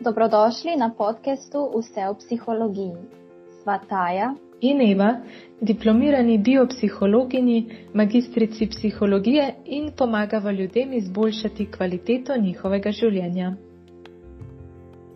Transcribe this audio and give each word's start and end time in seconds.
Dobrodošli 0.00 0.76
na 0.76 0.90
podkastu 0.98 1.70
Vse 1.76 2.08
o 2.08 2.14
psihologiji. 2.14 2.96
Sva 3.62 3.78
Taja 3.88 4.34
in 4.60 4.80
Eva, 4.80 5.20
diplomirani 5.60 6.38
biopsihologini, 6.38 7.66
magistrici 7.94 8.66
psihologije 8.66 9.54
in 9.64 9.90
pomagava 9.98 10.52
ljudem 10.52 10.92
izboljšati 10.92 11.66
kvaliteto 11.70 12.36
njihovega 12.36 12.90
življenja. 12.90 13.52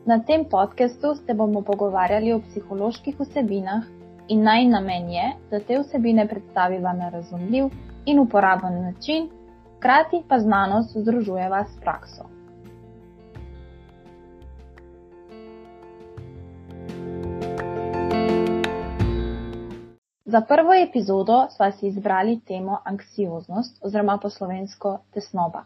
Na 0.07 0.21
tem 0.23 0.45
podkastu 0.51 1.15
se 1.15 1.35
bomo 1.35 1.63
pogovarjali 1.63 2.33
o 2.33 2.41
psiholoških 2.41 3.17
vsebinah 3.21 3.89
in 4.29 4.45
naj 4.45 4.69
namen 4.69 5.11
je, 5.11 5.33
da 5.51 5.61
te 5.61 5.81
vsebine 5.81 6.29
predstaviva 6.29 6.93
na 6.93 7.09
razumljiv 7.09 7.73
in 8.05 8.21
uporaben 8.21 8.83
način, 8.83 9.29
hkrati 9.79 10.23
pa 10.29 10.39
znanost 10.39 10.97
združujeva 10.97 11.65
s 11.65 11.81
prakso. 11.81 12.35
Za 20.35 20.41
prvo 20.41 20.73
epizodo 20.75 21.47
sva 21.51 21.71
si 21.73 21.87
izbrali 21.87 22.41
temo 22.41 22.79
anksioznost 22.85 23.85
oziroma 23.87 24.17
poslovensko 24.23 24.99
tesnoba. 25.15 25.61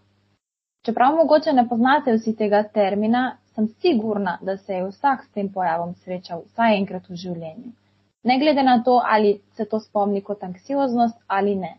Čeprav 0.85 1.15
mogoče 1.17 1.53
ne 1.53 1.65
poznate 1.69 2.13
vsi 2.13 2.35
tega 2.37 2.61
termina, 2.75 3.23
sem 3.55 3.69
sigurna, 3.81 4.37
da 4.43 4.57
se 4.57 4.75
je 4.75 4.85
vsak 4.91 5.25
s 5.25 5.33
tem 5.33 5.49
pojavom 5.55 5.95
srečal 5.95 6.45
vsaj 6.51 6.77
enkrat 6.81 7.09
v 7.09 7.17
življenju. 7.23 7.73
Ne 8.29 8.39
glede 8.45 8.63
na 8.63 8.77
to, 8.85 9.01
ali 9.17 9.33
se 9.57 9.65
to 9.65 9.81
spomni 9.81 10.21
kot 10.31 10.45
anksioznost 10.45 11.17
ali 11.27 11.55
ne. 11.65 11.75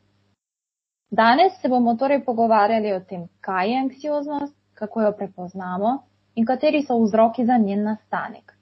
Danes 1.11 1.61
se 1.61 1.69
bomo 1.69 1.93
torej 1.95 2.23
pogovarjali 2.25 2.93
o 2.93 2.99
tem, 2.99 3.27
kaj 3.41 3.71
je 3.71 3.81
anksioznost, 3.85 4.55
kako 4.73 5.01
jo 5.01 5.17
prepoznamo 5.21 5.97
in 6.35 6.45
kateri 6.45 6.81
so 6.81 6.97
vzroki 7.03 7.45
za 7.45 7.57
njen 7.57 7.83
nastanek. 7.83 8.58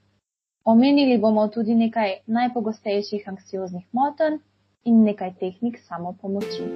Omenili 0.68 1.18
bomo 1.18 1.46
tudi 1.48 1.72
nekaj 1.74 2.10
najpogostejših 2.26 3.22
anksioznih 3.30 3.86
motenj 3.96 4.34
in 4.84 4.98
nekaj 5.06 5.30
tehnik 5.40 5.78
samopomoči. 5.80 6.66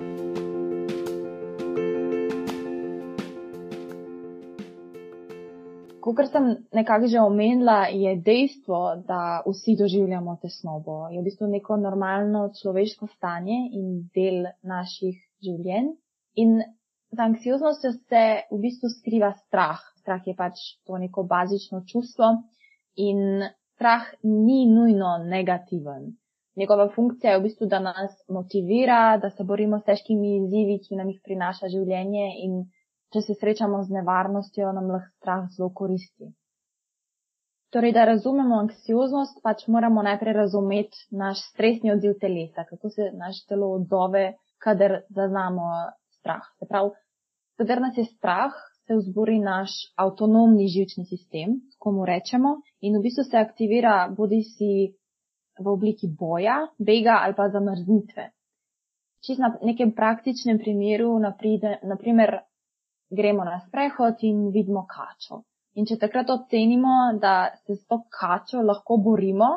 Kot 6.00 6.24
sem 6.32 6.48
nekako 6.72 7.12
že 7.12 7.20
omenila, 7.20 7.92
je 7.92 8.16
dejstvo, 8.16 8.80
da 9.04 9.44
vsi 9.44 9.76
doživljamo 9.76 10.38
tesnobo. 10.40 11.08
Je 11.12 11.20
v 11.20 11.28
bistvu 11.28 11.52
neko 11.52 11.77
normalno 11.77 12.48
človeško 12.62 13.12
stanje 13.12 13.60
in 13.77 14.08
del 14.16 14.46
naših 14.62 15.20
življenj. 15.44 15.92
In 16.40 16.62
za 17.12 17.28
anksioznostjo 17.28 17.92
se 17.92 18.28
v 18.48 18.66
bistvu 18.68 18.88
skriva 18.88 19.34
strah. 19.44 19.84
Strah 20.00 20.24
je 20.27 20.32
pač 20.32 20.78
to 20.88 20.96
neko 20.96 21.28
bazično 21.28 21.84
čustvo 21.84 22.38
in 22.96 23.52
strah 23.83 24.02
ni 24.22 24.66
nujno 24.66 25.19
negativen. 25.19 26.02
Njegova 26.56 26.88
funkcija 26.94 27.33
je 27.33 27.38
v 27.38 27.42
bistvu, 27.42 27.66
da 27.66 27.78
nas 27.78 28.12
motivira, 28.28 29.19
da 29.22 29.30
se 29.30 29.44
borimo 29.44 29.80
s 29.80 29.84
težkimi 29.84 30.36
izzivi, 30.36 30.78
ki 30.84 30.98
nam 31.00 31.08
jih 31.11 31.19
prinaša 31.24 31.70
življenje 31.72 32.28
in 32.44 32.61
če 33.12 33.22
se 33.27 33.34
srečamo 33.41 33.83
z 33.83 33.97
nevarnostjo, 33.97 34.70
nam 34.77 34.92
lahko 34.94 35.11
strah 35.16 35.48
zelo 35.56 35.72
koristi. 35.74 36.30
Torej, 37.74 37.94
da 37.97 38.05
razumemo 38.05 38.61
anksioznost, 38.62 39.41
pač 39.42 39.66
moramo 39.66 40.05
najprej 40.06 40.39
razumeti 40.39 41.02
naš 41.11 41.42
stresni 41.48 41.91
odziv 41.91 42.14
telesa, 42.20 42.62
kako 42.69 42.92
se 42.94 43.11
naš 43.19 43.42
telo 43.48 43.72
odzove, 43.80 44.28
kadar 44.62 45.00
zaznamo 45.11 45.72
strah. 46.20 46.46
Se 46.61 46.70
pravi, 46.70 46.94
kadar 47.58 47.83
nas 47.89 47.98
je 47.98 48.06
strah, 48.12 48.55
se 48.86 48.97
vzburi 48.98 49.38
naš 49.38 49.70
avtonomni 49.97 50.69
živčni 50.69 51.05
sistem, 51.06 51.61
tako 51.72 51.92
mu 51.92 52.06
rečemo, 52.06 52.56
in 52.80 52.98
v 52.98 53.02
bistvu 53.02 53.24
se 53.24 53.39
aktivira 53.39 53.97
bodi 54.16 54.42
si 54.42 54.95
v 55.58 55.68
obliki 55.68 56.08
boja, 56.18 56.67
bega 56.79 57.20
ali 57.23 57.34
pa 57.36 57.48
zamrznitve. 57.48 58.30
Čist 59.23 59.40
na 59.40 59.52
nekem 59.62 59.92
praktičnem 59.95 60.58
primeru, 60.58 61.12
napride, 61.23 61.79
naprimer, 61.86 62.40
gremo 63.11 63.45
na 63.45 63.61
sprehod 63.68 64.24
in 64.27 64.48
vidimo 64.51 64.86
kačo. 64.89 65.42
In 65.79 65.86
če 65.86 65.96
takrat 66.01 66.30
ocenimo, 66.30 67.12
da 67.20 67.52
se 67.64 67.77
s 67.77 67.86
to 67.86 68.02
kačo 68.11 68.64
lahko 68.64 68.98
borimo, 69.05 69.51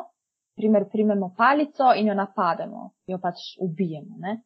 primer, 0.56 0.86
primemo 0.92 1.32
palico 1.36 1.92
in 1.96 2.12
jo 2.12 2.14
napademo, 2.14 2.90
jo 3.06 3.18
pač 3.20 3.42
ubijemo, 3.60 4.20
ne? 4.22 4.38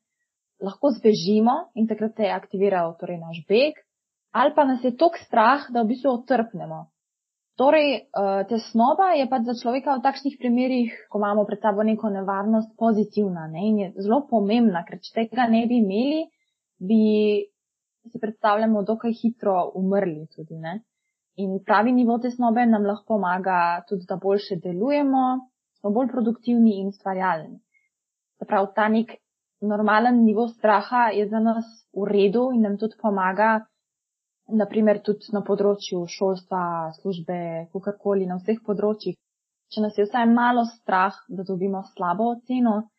lahko 0.61 0.91
zbežimo 0.93 1.55
in 1.75 1.87
takrat 1.89 2.17
se 2.17 2.27
je 2.27 2.33
aktiviral 2.35 2.97
torej 3.01 3.17
naš 3.21 3.39
beg, 3.49 3.79
ali 4.33 4.55
pa 4.55 4.65
nas 4.65 4.85
je 4.85 4.97
tok 4.97 5.19
strah, 5.19 5.69
da 5.71 5.83
v 5.83 5.93
bistvu 5.93 6.11
otrpnemo. 6.11 6.87
Torej, 7.61 8.09
uh, 8.17 8.41
tesnoba 8.49 9.13
je 9.19 9.27
pač 9.29 9.45
za 9.45 9.55
človeka 9.59 9.99
v 9.99 10.05
takšnih 10.07 10.37
primerih, 10.41 10.93
ko 11.13 11.21
imamo 11.21 11.45
pred 11.45 11.61
sabo 11.61 11.85
neko 11.85 12.09
nevarnost, 12.09 12.73
pozitivna 12.79 13.51
ne? 13.53 13.65
in 13.69 13.79
je 13.79 13.89
zelo 14.01 14.23
pomembna, 14.31 14.81
ker 14.89 14.97
če 14.97 15.13
tega 15.19 15.45
ne 15.51 15.67
bi 15.69 15.83
imeli, 15.83 16.23
bi 16.81 17.03
si 18.09 18.17
predstavljamo 18.17 18.81
dokaj 18.83 19.13
hitro 19.13 19.73
umrli 19.77 20.25
tudi. 20.33 20.57
Ne? 20.57 20.81
In 21.37 21.59
pravi 21.65 21.93
nivo 21.93 22.17
tesnobe 22.19 22.65
nam 22.67 22.87
lahko 22.89 23.19
pomaga 23.19 23.85
tudi, 23.89 24.09
da 24.09 24.17
boljše 24.17 24.57
delujemo, 24.65 25.51
smo 25.81 25.93
bolj 25.93 26.09
produktivni 26.09 26.79
in 26.81 26.89
ustvarjalni. 26.95 27.61
Prav 28.49 28.73
ta 28.73 28.89
nek 28.89 29.19
normalen 29.61 30.25
nivo 30.25 30.49
straha 30.49 31.11
je 31.13 31.29
za 31.29 31.39
nas 31.45 31.69
v 31.93 32.09
redu 32.09 32.51
in 32.57 32.65
nam 32.65 32.79
tudi 32.81 32.97
pomaga 32.97 33.67
naprimer 34.53 35.01
tudi 35.07 35.33
na 35.35 35.43
področju 35.47 36.05
šolstva, 36.09 36.63
službe, 37.01 37.39
kakorkoli 37.73 38.29
na 38.29 38.39
vseh 38.41 38.61
področjih. 38.67 39.17
Če 39.71 39.85
nas 39.85 39.99
je 39.99 40.07
vsaj 40.07 40.27
malo 40.31 40.65
strah, 40.67 41.15
da 41.29 41.47
dobimo 41.47 41.83
slabo 41.95 42.33
oceno, 42.35 42.91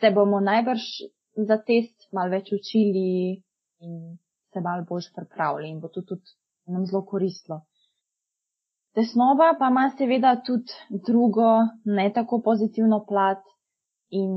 se 0.00 0.10
bomo 0.10 0.40
najbrž 0.40 0.86
za 1.48 1.58
test 1.68 2.08
malo 2.12 2.32
več 2.36 2.52
učili 2.56 3.42
in 3.84 3.94
se 4.52 4.60
malo 4.64 4.86
bolj 4.88 5.10
pripravili 5.14 5.70
in 5.70 5.80
bo 5.82 5.90
to 5.92 6.02
tudi 6.02 6.36
nam 6.66 6.86
zelo 6.86 7.02
koristilo. 7.04 7.60
Tesnova 8.94 9.56
pa 9.58 9.68
ima 9.72 9.88
seveda 9.98 10.36
tudi 10.46 11.00
drugo, 11.06 11.50
ne 11.84 12.06
tako 12.14 12.40
pozitivno 12.44 13.02
plat 13.08 13.42
in 14.14 14.34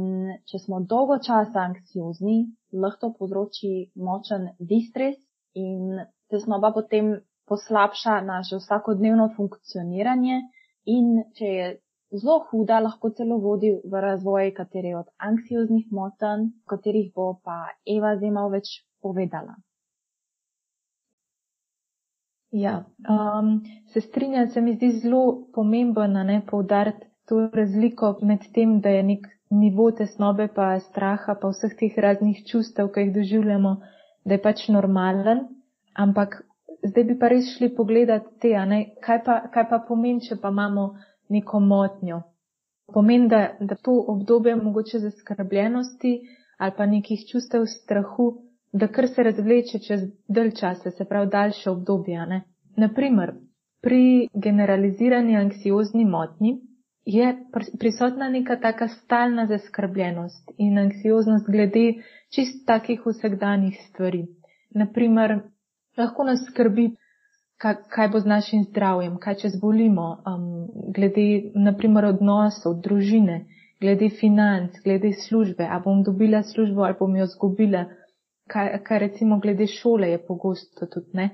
če 0.50 0.60
smo 0.64 0.80
dolgo 0.94 1.20
časa 1.28 1.62
anksiozni, 1.70 2.38
lahko 2.74 3.12
povzroči 3.20 3.92
močen 3.96 4.50
distres 4.72 5.20
in 5.54 6.02
tesnoba 6.30 6.72
potem 6.76 7.18
poslabša 7.48 8.22
naše 8.22 8.60
vsakodnevno 8.60 9.30
funkcioniranje 9.36 10.42
in 10.86 11.24
če 11.38 11.46
je 11.46 11.68
zelo 12.12 12.40
huda, 12.50 12.80
lahko 12.80 13.10
celo 13.10 13.38
vodi 13.44 13.72
v 13.84 14.02
razvoj 14.02 14.52
katere 14.56 14.96
od 14.96 15.08
anksioznih 15.18 15.88
motenj, 15.92 16.50
o 16.66 16.74
katerih 16.74 17.12
bo 17.16 17.34
pa 17.44 17.58
Eva 17.86 18.16
Zemal 18.20 18.52
več 18.52 18.84
povedala. 19.02 19.56
Ja, 22.52 22.86
um, 23.12 23.60
se 23.92 24.02
strinjam, 24.02 24.48
se 24.50 24.62
mi 24.62 24.76
zdi 24.76 24.92
zelo 25.02 25.48
pomembno 25.54 26.24
ne 26.24 26.42
poudariti 26.48 27.08
to 27.28 27.50
razliko 27.54 28.18
med 28.22 28.46
tem, 28.56 28.80
da 28.82 28.90
je 28.90 29.04
nek 29.04 29.28
nivo 29.50 29.92
tesnobe 29.92 30.48
pa 30.56 30.80
straha 30.80 31.36
pa 31.42 31.52
vseh 31.52 31.76
teh 31.80 31.98
raznih 31.98 32.46
čustev, 32.48 32.88
ki 32.94 33.04
jih 33.08 33.14
doživljamo, 33.16 33.74
da 34.24 34.38
je 34.38 34.42
pač 34.44 34.68
normalen, 34.72 35.44
ampak 35.98 36.42
zdaj 36.90 37.04
bi 37.04 37.18
pa 37.20 37.30
res 37.34 37.52
šli 37.58 37.70
pogledat 37.76 38.26
te, 38.42 38.54
ne, 38.72 38.80
kaj 39.04 39.22
pa, 39.26 39.38
kaj 39.54 39.70
pa 39.70 39.80
pomeni, 39.88 40.24
če 40.28 40.40
pa 40.42 40.52
imamo 40.54 40.90
neko 41.34 41.60
motnjo. 41.60 42.22
Pomeni, 42.94 43.28
da, 43.28 43.42
da 43.60 43.76
to 43.76 43.96
obdobje 44.14 44.56
mogoče 44.56 45.00
zaskrbljenosti 45.04 46.20
ali 46.58 46.74
pa 46.78 46.86
nekih 46.90 47.26
čustev 47.30 47.66
strahu, 47.70 48.28
da 48.74 48.88
kar 48.88 49.08
se 49.08 49.24
razvleče 49.24 49.80
čez 49.80 50.06
dalj 50.28 50.56
časa, 50.60 50.92
se 50.92 51.06
pravi 51.06 51.30
daljše 51.30 51.70
obdobje. 51.70 52.26
Ne. 52.26 52.40
Naprimer, 52.78 53.34
pri 53.82 54.28
generalizirani 54.34 55.38
anksiozni 55.38 56.06
motnji 56.06 56.56
je 57.06 57.28
prisotna 57.80 58.30
neka 58.30 58.56
taka 58.60 58.88
stalna 58.88 59.46
zaskrbljenost 59.46 60.52
in 60.58 60.78
anksioznost 60.78 61.46
glede 61.46 61.94
čist 62.36 62.66
takih 62.68 63.06
vsakdanjih 63.06 63.78
stvari. 63.90 64.26
Naprimer, 64.76 65.40
lahko 65.98 66.24
nas 66.24 66.44
skrbi, 66.50 66.92
kaj, 67.62 67.76
kaj 67.90 68.10
bo 68.14 68.20
z 68.20 68.30
našim 68.30 68.64
zdravjem, 68.70 69.18
kaj 69.22 69.36
če 69.44 69.54
zbolimo, 69.56 70.08
um, 70.30 70.50
glede 70.96 71.28
naprimer 71.56 72.12
odnosov, 72.14 72.80
družine, 72.86 73.46
glede 73.82 74.10
financ, 74.20 74.78
glede 74.86 75.14
službe, 75.28 75.66
a 75.66 75.80
bom 75.80 76.04
dobila 76.04 76.44
službo 76.44 76.86
ali 76.86 76.98
bom 77.00 77.16
jo 77.16 77.26
zgubila, 77.34 77.86
kaj, 78.52 78.78
kaj 78.84 79.00
recimo 79.00 79.40
glede 79.40 79.68
šole 79.68 80.12
je 80.12 80.24
pogosto 80.28 80.86
tudi 80.86 81.18
ne. 81.18 81.30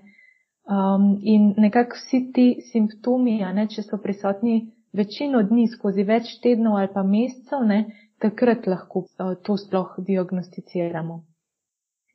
Um, 0.64 1.18
in 1.22 1.54
nekako 1.58 2.00
vsi 2.00 2.32
ti 2.34 2.48
simptomi, 2.72 3.42
ne, 3.54 3.68
če 3.68 3.84
so 3.84 4.00
prisotni 4.00 4.62
večino 4.96 5.42
dni 5.44 5.68
skozi 5.68 6.06
več 6.08 6.38
tednov 6.44 6.78
ali 6.80 6.92
pa 6.94 7.04
mesecev, 7.04 7.68
ne, 7.68 7.84
takrat 8.24 8.68
lahko 8.68 9.04
uh, 9.04 9.36
to 9.44 9.58
sploh 9.60 9.98
diagnosticiramo. 10.08 11.20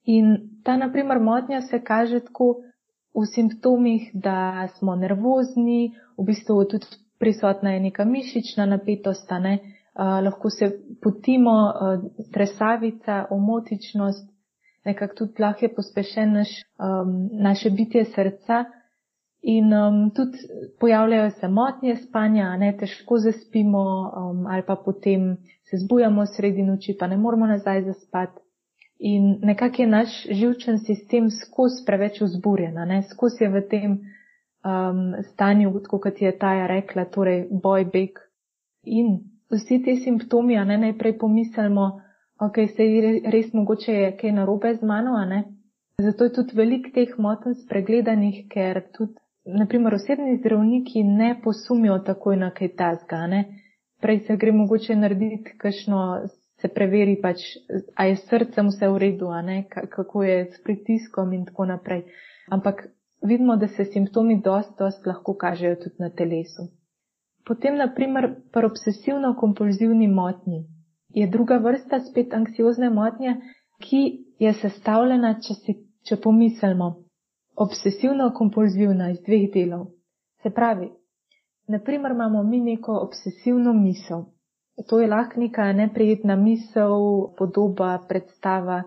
In 0.08 0.36
ta, 0.64 0.76
naprimer, 0.76 1.20
motnja 1.20 1.60
se 1.60 1.82
kaže 1.84 2.20
tako 2.24 2.54
v 3.14 3.26
simptomih, 3.28 4.10
da 4.14 4.68
smo 4.78 4.94
nervozni, 4.96 5.92
v 6.16 6.24
bistvu 6.24 6.64
tudi 6.70 6.86
prisotna 7.18 7.74
je 7.74 7.80
neka 7.80 8.04
mišična 8.04 8.66
napetost, 8.66 9.30
ne? 9.40 9.58
uh, 9.98 10.24
lahko 10.24 10.50
se 10.50 10.70
potimo, 11.02 11.50
uh, 11.50 12.08
tresavica, 12.32 13.26
omotičnost, 13.30 14.30
nekako 14.84 15.14
tudi 15.14 15.42
lahko 15.42 15.64
je 15.64 15.74
pospešen 15.74 16.32
naš, 16.32 16.48
um, 16.78 17.28
naše 17.32 17.70
bitje 17.70 18.04
srca. 18.04 18.64
In 19.42 19.74
um, 19.74 20.10
tudi 20.10 20.38
pojavljajo 20.80 21.30
se 21.30 21.48
motnje 21.48 21.96
spanja, 21.96 22.56
ne 22.56 22.72
težko 22.76 23.18
zaspimo 23.18 23.82
um, 23.82 24.46
ali 24.46 24.62
pa 24.66 24.76
potem 24.84 25.36
se 25.70 25.76
zbujamo 25.84 26.26
sredi 26.26 26.62
noči, 26.62 26.96
pa 27.00 27.06
ne 27.06 27.16
moramo 27.16 27.46
nazaj 27.46 27.82
zaspati. 27.82 28.47
In 28.98 29.38
nekako 29.42 29.82
je 29.82 29.86
naš 29.88 30.26
živčen 30.30 30.78
sistem 30.78 31.30
skozi 31.30 31.84
preveč 31.86 32.20
vzburjen, 32.20 32.74
skozi 33.10 33.44
je 33.44 33.50
v 33.50 33.60
tem 33.70 33.92
um, 33.92 35.14
stanju, 35.32 35.72
kot 35.88 36.22
je 36.22 36.38
Taja 36.38 36.66
rekla, 36.66 37.04
torej 37.04 37.46
boj, 37.62 37.84
beg. 37.84 38.18
In 38.82 39.20
vsi 39.50 39.82
ti 39.84 39.96
simptomi, 39.96 40.58
a 40.58 40.64
ne 40.64 40.78
najprej 40.78 41.18
pomislimo, 41.18 42.00
ok, 42.40 42.58
se 42.74 42.88
res 43.30 43.52
mogoče 43.52 43.92
je 43.92 44.10
kaj 44.16 44.32
narobe 44.32 44.74
z 44.74 44.82
mano, 44.82 45.14
a 45.14 45.24
ne. 45.24 45.44
Zato 46.02 46.24
je 46.24 46.32
tudi 46.32 46.56
velik 46.56 46.92
teh 46.94 47.14
moten 47.18 47.54
spregledanih, 47.54 48.46
ker 48.50 48.82
tudi 48.94 49.14
naprimer 49.46 49.94
osebni 49.94 50.36
zdravniki 50.38 51.02
ne 51.04 51.36
posumijo 51.44 51.98
takoj 51.98 52.36
na 52.36 52.50
kaj 52.50 52.74
tazga, 52.74 53.26
ne. 53.26 53.44
Prej 54.02 54.20
se 54.26 54.36
gre 54.36 54.52
mogoče 54.52 54.94
narediti 54.96 55.56
kakšno, 55.58 56.02
se 56.60 56.68
preveri 56.68 57.16
pač, 57.22 57.42
a 57.94 58.08
je 58.08 58.16
srcem 58.16 58.70
vse 58.72 58.88
v 58.88 58.98
redu, 58.98 59.30
ne, 59.42 59.64
kako 59.68 60.22
je 60.22 60.38
s 60.52 60.62
pritiskom 60.62 61.32
in 61.32 61.44
tako 61.46 61.68
naprej. 61.70 62.04
Ampak 62.50 62.88
vidimo, 63.22 63.56
da 63.56 63.68
se 63.68 63.84
simptomi 63.84 64.40
dost, 64.42 64.74
dost 64.78 65.06
lahko 65.06 65.34
kažejo 65.34 65.76
tudi 65.76 65.96
na 65.98 66.10
telesu. 66.10 66.68
Potem, 67.46 67.76
naprimer, 67.76 68.34
pri 68.52 68.66
obsesivno-kompulzivni 68.66 70.08
motnji 70.08 70.66
je 71.14 71.26
druga 71.26 71.56
vrsta 71.56 72.00
spet 72.00 72.34
anksiozne 72.34 72.90
motnje, 72.90 73.36
ki 73.80 74.02
je 74.38 74.52
sestavljena, 74.52 75.38
če, 75.40 75.54
si, 75.54 75.74
če 76.04 76.18
pomislimo, 76.20 76.90
obsesivno-kompulzivna 77.56 79.12
iz 79.14 79.22
dveh 79.26 79.46
delov. 79.54 79.86
Se 80.42 80.50
pravi, 80.50 80.90
naprimer 81.68 82.12
imamo 82.12 82.42
mi 82.42 82.60
neko 82.60 82.98
obsesivno 83.06 83.72
misel. 83.72 84.26
To 84.86 85.00
je 85.00 85.08
lahko 85.10 85.40
neka 85.40 85.72
neprijetna 85.72 86.36
misel, 86.36 87.34
podoba, 87.38 87.98
predstava. 88.08 88.82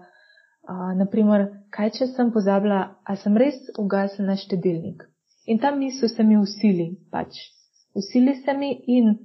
Uh, 0.62 0.92
naprimer, 0.96 1.48
kaj 1.74 1.90
če 1.98 2.08
sem 2.14 2.30
pozabila, 2.32 2.82
a 3.04 3.16
sem 3.20 3.36
res 3.38 3.58
ugasnila 3.82 4.38
štedilnik. 4.40 5.04
In 5.52 5.60
ta 5.60 5.74
misel 5.76 6.08
se 6.08 6.24
mi 6.24 6.38
usili, 6.38 6.94
pač. 7.12 7.42
Usili 7.98 8.38
se 8.46 8.54
mi 8.54 8.72
in 8.88 9.16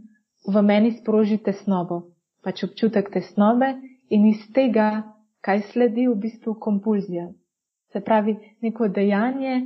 v 0.48 0.62
meni 0.62 0.96
sproži 0.96 1.38
tesnobo, 1.38 2.00
pač 2.42 2.64
občutek 2.64 3.12
tesnobe 3.14 3.74
in 4.10 4.26
iz 4.32 4.42
tega, 4.56 5.04
kaj 5.44 5.68
sledi 5.70 6.08
v 6.08 6.16
bistvu 6.24 6.56
kompulzija, 6.58 7.28
Se 7.92 8.00
pravi, 8.00 8.36
neko 8.60 8.88
dejanje, 8.88 9.60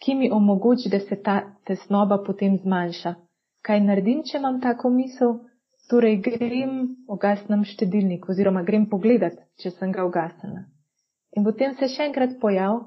ki 0.00 0.14
mi 0.14 0.30
omogoči, 0.32 0.88
da 0.88 1.00
se 1.00 1.16
ta 1.22 1.40
tesnoba 1.66 2.16
potem 2.26 2.54
zmanjša. 2.62 3.14
Kaj 3.66 3.80
naredim, 3.84 4.22
če 4.24 4.38
imam 4.38 4.60
tako 4.62 4.88
misel? 4.94 5.34
Torej, 5.88 6.18
grem 6.20 6.72
ugasnem 7.08 7.64
štedilnik 7.64 8.28
oziroma 8.28 8.62
grem 8.62 8.84
pogledat, 8.90 9.38
če 9.60 9.72
sem 9.76 9.92
ga 9.92 10.04
ugasnila. 10.04 10.66
In 11.36 11.44
potem 11.46 11.74
se 11.78 11.88
še 11.88 12.08
enkrat 12.08 12.36
pojav 12.42 12.82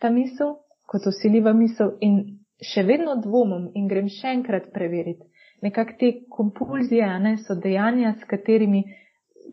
ta 0.00 0.08
misel, 0.12 0.56
kot 0.88 1.04
osiljiva 1.10 1.52
misel 1.52 1.96
in 2.00 2.20
še 2.64 2.86
vedno 2.88 3.18
dvomim 3.20 3.68
in 3.76 3.88
grem 3.90 4.08
še 4.12 4.32
enkrat 4.38 4.70
preveriti. 4.72 5.26
Nekak 5.62 5.96
te 6.00 6.12
kompulzije, 6.32 7.08
ne, 7.20 7.36
so 7.44 7.58
dejanja, 7.58 8.14
s 8.16 8.24
katerimi 8.30 8.84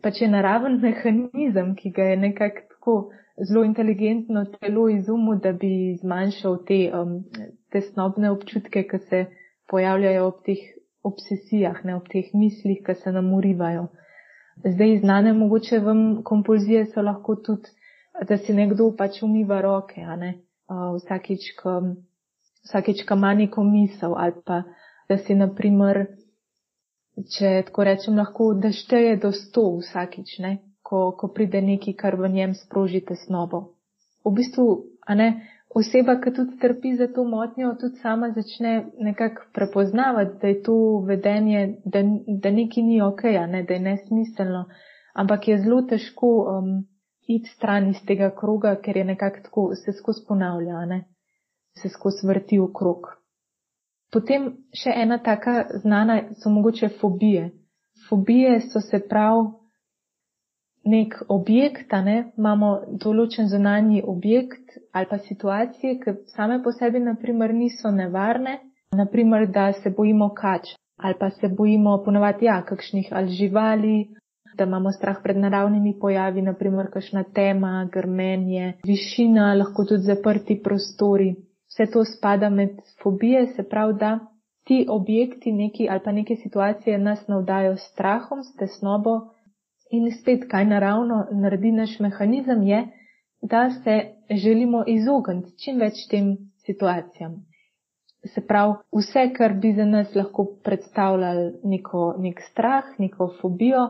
pač 0.02 0.22
je 0.22 0.30
naraven 0.32 0.80
mehanizem, 0.84 1.74
ki 1.76 1.92
ga 1.92 2.12
je 2.12 2.16
nekako 2.22 2.66
tako 2.76 3.10
zelo 3.48 3.64
inteligentno 3.64 4.44
telo 4.44 4.88
izumu, 4.88 5.34
da 5.42 5.52
bi 5.52 5.96
zmanjšal 6.00 6.64
te 6.64 6.78
um, 6.94 7.18
tesnobne 7.72 8.30
občutke, 8.30 8.84
ki 8.86 8.98
se 9.08 9.24
pojavljajo 9.68 10.26
ob 10.28 10.42
teh 10.46 10.62
obsesijah, 11.08 11.84
ne 11.84 11.96
ob 11.96 12.08
teh 12.12 12.32
mislih, 12.34 12.82
ki 12.86 12.94
se 13.02 13.12
nam 13.12 13.32
urivajo. 13.34 13.86
Zdaj 14.64 14.98
znane 15.02 15.32
mogoče 15.32 15.78
vam 15.84 16.22
kompulzije 16.24 16.86
so 16.92 17.02
lahko 17.02 17.36
tudi, 17.36 17.72
da 18.28 18.38
si 18.38 18.54
nekdo 18.54 18.90
pač 18.96 19.22
umiva 19.22 19.60
roke, 19.60 20.00
a 20.00 20.16
ne, 20.16 20.32
uh, 20.72 20.94
vsakič, 20.96 21.50
ko, 21.60 21.80
vsakič, 22.64 23.04
ko 23.08 23.14
ima 23.14 23.34
neko 23.34 23.64
misel 23.64 24.16
ali 24.16 24.40
pa, 24.44 24.62
da 25.08 25.18
si 25.18 25.34
naprimer, 25.34 26.06
če 27.36 27.62
tako 27.68 27.84
rečem, 27.84 28.16
lahko, 28.16 28.52
da 28.54 28.72
šteje 28.72 29.16
do 29.20 29.32
sto 29.36 29.68
vsakič, 29.78 30.38
ne, 30.44 30.56
ko, 30.82 31.10
ko 31.18 31.28
pride 31.34 31.60
neki, 31.62 31.92
kar 31.92 32.16
v 32.16 32.32
njem 32.32 32.54
sproži 32.54 33.04
tesnobo. 33.04 33.76
V 34.24 34.32
bistvu, 34.40 34.66
a 35.06 35.14
ne, 35.14 35.28
oseba, 35.76 36.16
ki 36.20 36.32
tudi 36.32 36.56
trpi 36.58 36.94
za 36.96 37.06
to 37.14 37.24
motnjo, 37.24 37.74
tudi 37.80 38.00
sama 38.02 38.30
začne 38.30 38.86
nekako 38.98 39.42
prepoznavati, 39.54 40.38
da 40.42 40.48
je 40.48 40.62
to 40.62 40.76
vedenje, 41.08 41.76
da, 41.84 42.02
da 42.26 42.50
neki 42.50 42.82
ni 42.82 43.02
ok, 43.02 43.22
ne, 43.48 43.62
da 43.68 43.74
je 43.74 43.80
nesmiselno, 43.80 44.64
ampak 45.14 45.48
je 45.48 45.58
zelo 45.58 45.82
težko 45.82 46.30
um, 46.44 46.70
iti 47.28 47.50
stran 47.50 47.90
iz 47.90 48.00
tega 48.06 48.30
kroga, 48.40 48.76
ker 48.80 48.96
je 48.96 49.04
nekako 49.04 49.42
tako, 49.44 49.68
se 49.84 49.92
skozi 49.92 50.24
ponavlja, 50.28 50.84
ne, 50.86 51.04
se 51.82 51.88
skozi 51.88 52.26
vrti 52.26 52.58
v 52.58 52.72
krog. 52.72 53.12
Potem 54.12 54.52
še 54.72 54.92
ena 54.96 55.18
taka 55.18 55.66
znana 55.82 56.20
so 56.40 56.50
mogoče 56.50 56.88
fobije. 57.00 57.50
Fobije 58.08 58.60
so 58.70 58.80
se 58.80 59.00
prav 59.08 59.42
nek 60.86 61.14
objekt, 61.28 61.92
ne, 62.04 62.16
imamo 62.38 62.70
določen 63.02 63.48
zunanji 63.50 64.02
objekt 64.06 64.78
ali 64.92 65.06
pa 65.10 65.18
situacije, 65.18 65.98
ki 66.02 66.16
same 66.34 66.60
po 66.62 66.72
sebi 66.72 67.02
naprimer 67.02 67.54
niso 67.54 67.90
nevarne, 67.90 68.60
naprimer, 68.96 69.48
da 69.50 69.72
se 69.82 69.90
bojimo 69.90 70.30
kač 70.34 70.74
ali 70.96 71.14
pa 71.20 71.28
se 71.30 71.48
bojimo 71.48 71.98
ponovati, 72.04 72.46
ja, 72.48 72.62
kakšnih 72.64 73.10
ali 73.12 73.34
živali, 73.36 73.96
da 74.56 74.64
imamo 74.64 74.92
strah 74.92 75.18
pred 75.22 75.36
naravnimi 75.36 75.98
pojavi, 76.00 76.42
naprimer 76.42 76.88
kakšna 76.92 77.24
tema, 77.36 77.88
grmenje, 77.92 78.78
višina, 78.86 79.50
lahko 79.54 79.84
tudi 79.84 80.08
zaprti 80.08 80.56
prostori. 80.62 81.34
Vse 81.68 81.90
to 81.92 82.04
spada 82.04 82.48
med 82.48 82.80
fobije, 83.02 83.46
se 83.56 83.62
pravi, 83.68 83.98
da 84.00 84.18
ti 84.64 84.86
objekti 84.88 85.52
neki 85.52 85.88
ali 85.90 86.00
pa 86.04 86.12
neke 86.12 86.36
situacije 86.36 86.98
nas 86.98 87.26
navdajo 87.28 87.76
strahom, 87.76 88.42
s 88.42 88.56
tesnobo, 88.56 89.20
In 89.90 90.10
spet, 90.20 90.48
kaj 90.50 90.64
naravno 90.64 91.26
naredi 91.32 91.70
naš 91.72 91.98
mehanizem, 92.00 92.62
je, 92.62 92.86
da 93.42 93.70
se 93.70 94.00
želimo 94.30 94.84
izogniti 94.86 95.52
čim 95.64 95.78
več 95.78 96.06
tem 96.10 96.36
situacijam. 96.66 97.36
Se 98.34 98.42
pravi, 98.46 98.74
vse, 98.98 99.28
kar 99.36 99.54
bi 99.54 99.72
za 99.76 99.84
nas 99.84 100.14
lahko 100.14 100.46
predstavljalo 100.64 101.50
neko, 101.64 102.14
nek 102.18 102.40
strah, 102.50 102.88
neko 102.98 103.28
fobijo, 103.40 103.84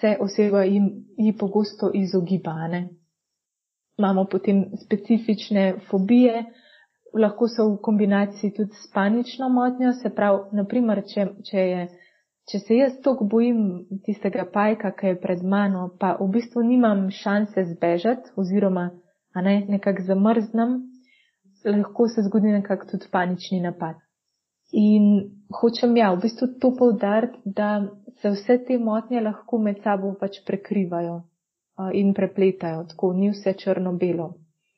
se 0.00 0.16
oseba 0.20 0.64
jim, 0.64 0.90
jim 1.16 1.38
pogosto 1.38 1.90
izogibane. 1.94 2.88
Imamo 3.98 4.24
potem 4.24 4.64
specifične 4.84 5.74
fobije, 5.90 6.44
lahko 7.14 7.48
so 7.48 7.68
v 7.70 7.80
kombinaciji 7.82 8.52
tudi 8.56 8.72
s 8.72 8.92
panično 8.92 9.48
motnjo, 9.48 9.92
se 9.92 10.10
pravi, 10.14 10.56
naprimer, 10.56 11.02
če, 11.08 11.26
če 11.48 11.58
je 11.58 11.88
če 12.50 12.58
se 12.58 12.76
jaz 12.76 12.94
toliko 13.04 13.26
bojim 13.34 13.58
tistega 14.06 14.44
pajka, 14.52 14.92
ki 14.98 15.12
je 15.12 15.20
pred 15.20 15.42
mano, 15.42 15.88
pa 16.00 16.16
v 16.20 16.28
bistvu 16.36 16.64
nimam 16.66 17.08
šanse 17.10 17.64
zbežati 17.70 18.34
oziroma 18.36 18.90
ne, 19.34 19.54
nekako 19.68 20.06
zamrznem, 20.06 20.80
lahko 21.64 22.08
se 22.08 22.24
zgodi 22.26 22.52
nekako 22.52 22.86
tudi 22.90 23.10
panični 23.12 23.60
napad. 23.60 24.00
In 24.72 25.08
hočem 25.60 25.96
ja, 25.96 26.12
v 26.14 26.22
bistvu 26.24 26.48
to 26.60 26.72
povdariti, 26.76 27.38
da 27.44 27.84
se 28.20 28.30
vse 28.30 28.58
te 28.66 28.78
motnje 28.78 29.20
lahko 29.20 29.58
med 29.58 29.82
sabo 29.84 30.14
pač 30.20 30.40
prekrivajo 30.46 31.20
in 31.92 32.12
prepletajo, 32.14 32.84
tako 32.88 33.12
ni 33.12 33.30
vse 33.32 33.54
črno-belo. 33.58 34.32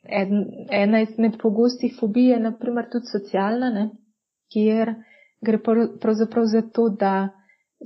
Ena 0.04 1.00
izmed 1.00 1.38
pogostih 1.40 1.94
fobij 2.00 2.30
je 2.32 2.40
naprimer 2.40 2.90
tudi 2.92 3.10
socialna, 3.10 3.70
ne, 3.70 3.88
kjer 4.52 4.94
gre 5.44 5.60
pravzaprav 6.00 6.44
za 6.52 6.62
to, 6.74 6.88
da 6.88 7.14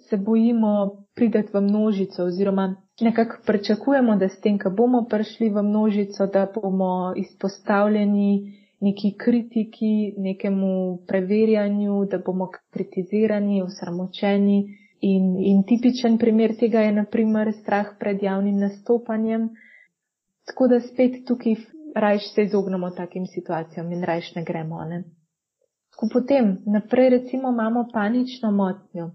se 0.01 0.17
bojimo 0.17 1.05
prideti 1.15 1.51
v 1.55 1.61
množico 1.61 2.25
oziroma 2.25 2.75
nekako 3.01 3.37
pričakujemo, 3.47 4.17
da 4.17 4.29
s 4.29 4.41
tem, 4.41 4.59
ko 4.59 4.71
bomo 4.71 5.07
prišli 5.11 5.51
v 5.51 5.63
množico, 5.63 6.27
da 6.27 6.47
bomo 6.55 7.13
izpostavljeni 7.17 8.55
neki 8.81 9.15
kritiki, 9.19 10.15
nekemu 10.17 10.99
preverjanju, 11.07 12.05
da 12.11 12.19
bomo 12.19 12.51
kritizirani, 12.71 13.63
osramočeni. 13.63 14.59
In, 15.01 15.37
in 15.39 15.63
tipičen 15.63 16.19
primer 16.19 16.57
tega 16.59 16.81
je 16.81 16.93
naprimer 16.93 17.53
strah 17.61 17.87
pred 17.99 18.23
javnim 18.23 18.59
nastopanjem. 18.59 19.49
Tako 20.47 20.69
da 20.69 20.81
spet 20.81 21.23
tukaj 21.27 21.55
rajš 21.95 22.35
se 22.35 22.43
izognemo 22.43 22.91
takim 22.91 23.27
situacijam 23.27 23.93
in 23.93 24.03
rajš 24.03 24.35
ne 24.35 24.45
gremo. 24.45 24.85
Ne? 24.85 25.05
Ko 25.97 26.09
potem 26.13 26.59
naprej 26.67 27.11
recimo 27.11 27.51
imamo 27.51 27.89
panično 27.93 28.51
motnjo. 28.51 29.11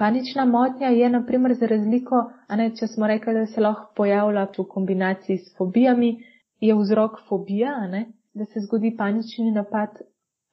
Panična 0.00 0.44
motnja 0.44 0.88
je 0.88 1.08
naprimer 1.10 1.54
za 1.54 1.66
razliko, 1.66 2.18
a 2.48 2.56
ne, 2.56 2.70
če 2.76 2.86
smo 2.86 3.06
rekli, 3.06 3.34
da 3.34 3.46
se 3.46 3.60
lahko 3.60 3.92
pojavlja 3.96 4.46
v 4.58 4.64
kombinaciji 4.68 5.36
s 5.38 5.50
fobijami, 5.58 6.14
je 6.60 6.74
vzrok 6.74 7.18
fobija, 7.28 7.74
a 7.82 7.86
ne, 7.86 8.06
da 8.34 8.44
se 8.44 8.62
zgodi 8.64 8.94
panični 8.96 9.50
napad. 9.52 10.00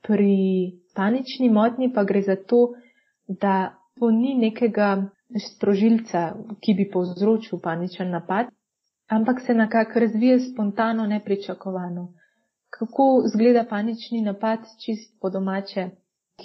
Pri 0.08 0.34
panični 0.96 1.50
motnji 1.50 1.88
pa 1.94 2.04
gre 2.04 2.22
za 2.22 2.36
to, 2.36 2.60
da 3.28 3.54
to 4.00 4.12
ni 4.12 4.36
nekega 4.36 4.90
sprožilca, 5.46 6.26
ki 6.60 6.74
bi 6.74 6.90
povzročil 6.92 7.64
paničen 7.64 8.12
napad, 8.12 8.52
ampak 9.08 9.42
se 9.46 9.54
nekako 9.54 10.00
razvije 10.00 10.40
spontano, 10.40 11.08
nepričakovano. 11.08 12.10
Kako 12.70 13.24
zgleda 13.32 13.64
panični 13.70 14.22
napad, 14.22 14.60
čist 14.86 15.16
po 15.22 15.30
domače? 15.30 15.90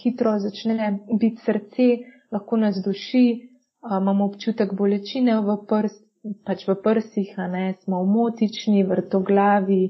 Hitro 0.02 0.38
začne 0.38 0.98
biti 1.20 1.42
srce, 1.44 1.90
lahko 2.32 2.56
nas 2.56 2.80
duši, 2.84 3.48
imamo 4.00 4.24
občutek 4.24 4.74
bolečine 4.74 5.36
v, 5.40 5.56
prs, 5.68 5.94
pač 6.46 6.66
v 6.68 6.76
prsih, 6.84 7.34
ne, 7.52 7.64
smo 7.82 8.00
umotični, 8.02 8.84
vrtoglavi, 8.88 9.82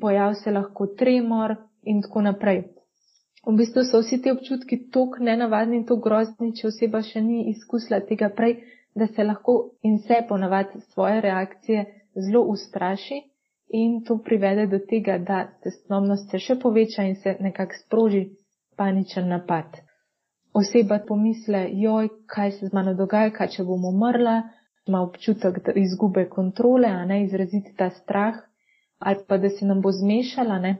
pojav 0.00 0.34
se 0.34 0.50
lahko 0.50 0.86
tremor 0.98 1.56
in 1.82 2.02
tako 2.02 2.22
naprej. 2.28 2.62
V 3.46 3.56
bistvu 3.56 3.84
so 3.88 4.02
vsi 4.02 4.20
ti 4.22 4.30
občutki 4.30 4.78
tako 4.92 5.24
nenavadni 5.24 5.80
in 5.80 5.86
tako 5.88 6.04
grozni, 6.06 6.52
če 6.56 6.68
oseba 6.68 7.02
še 7.02 7.22
ni 7.24 7.48
izkusila 7.54 8.00
tega 8.08 8.28
prej, 8.36 8.58
da 8.94 9.06
se 9.06 9.24
lahko 9.24 9.56
in 9.82 9.98
se 10.06 10.20
ponavadi 10.28 10.80
svoje 10.92 11.20
reakcije 11.24 11.84
zelo 12.26 12.42
ustraši 12.52 13.20
in 13.80 14.00
to 14.04 14.18
privede 14.18 14.66
do 14.66 14.80
tega, 14.90 15.18
da 15.18 15.44
tesnobnost 15.64 16.30
se 16.30 16.38
še 16.38 16.58
poveča 16.58 17.06
in 17.06 17.14
se 17.22 17.36
nekako 17.40 17.78
sproži 17.84 18.24
paničen 18.76 19.28
napad 19.28 19.78
oseba 20.60 21.00
pomisle, 21.08 21.66
joj, 21.72 22.08
kaj 22.26 22.52
se 22.58 22.68
z 22.68 22.76
mano 22.76 22.94
dogaja, 22.94 23.32
kaj 23.36 23.48
če 23.56 23.64
bom 23.64 23.84
umrla, 23.90 24.36
ima 24.88 25.02
občutek 25.06 25.60
izgube 25.76 26.28
kontrole, 26.28 26.88
a 26.88 27.04
ne 27.04 27.24
izraziti 27.24 27.74
ta 27.76 27.90
strah, 27.90 28.38
ali 28.98 29.24
pa 29.28 29.38
da 29.38 29.50
se 29.50 29.66
nam 29.66 29.80
bo 29.80 29.92
zmešala, 29.92 30.58
ne. 30.58 30.76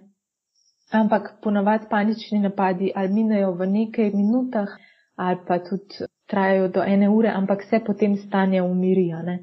Ampak 0.93 1.37
ponavadi 1.43 1.87
panični 1.91 2.41
napadi 2.43 2.91
ali 2.95 3.13
minejo 3.15 3.53
v 3.55 3.67
nekaj 3.67 4.11
minutah, 4.15 4.73
ali 5.17 5.39
pa 5.47 5.59
tudi 5.63 6.09
trajajo 6.31 6.69
do 6.69 6.83
ene 6.83 7.09
ure, 7.09 7.29
ampak 7.29 7.63
se 7.71 7.81
potem 7.87 8.17
stanje 8.17 8.63
umiri, 8.63 9.13
a 9.13 9.23
ne. 9.23 9.39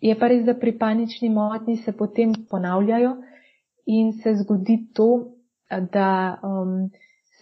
Je 0.00 0.14
pa 0.18 0.28
res, 0.32 0.44
da 0.46 0.54
pri 0.54 0.72
panični 0.78 1.28
motnji 1.28 1.76
se 1.84 1.92
potem 1.92 2.32
ponavljajo 2.50 3.16
in 3.86 4.12
se 4.22 4.34
zgodi 4.42 4.78
to, 4.94 5.08
da 5.92 6.40
um, 6.42 6.90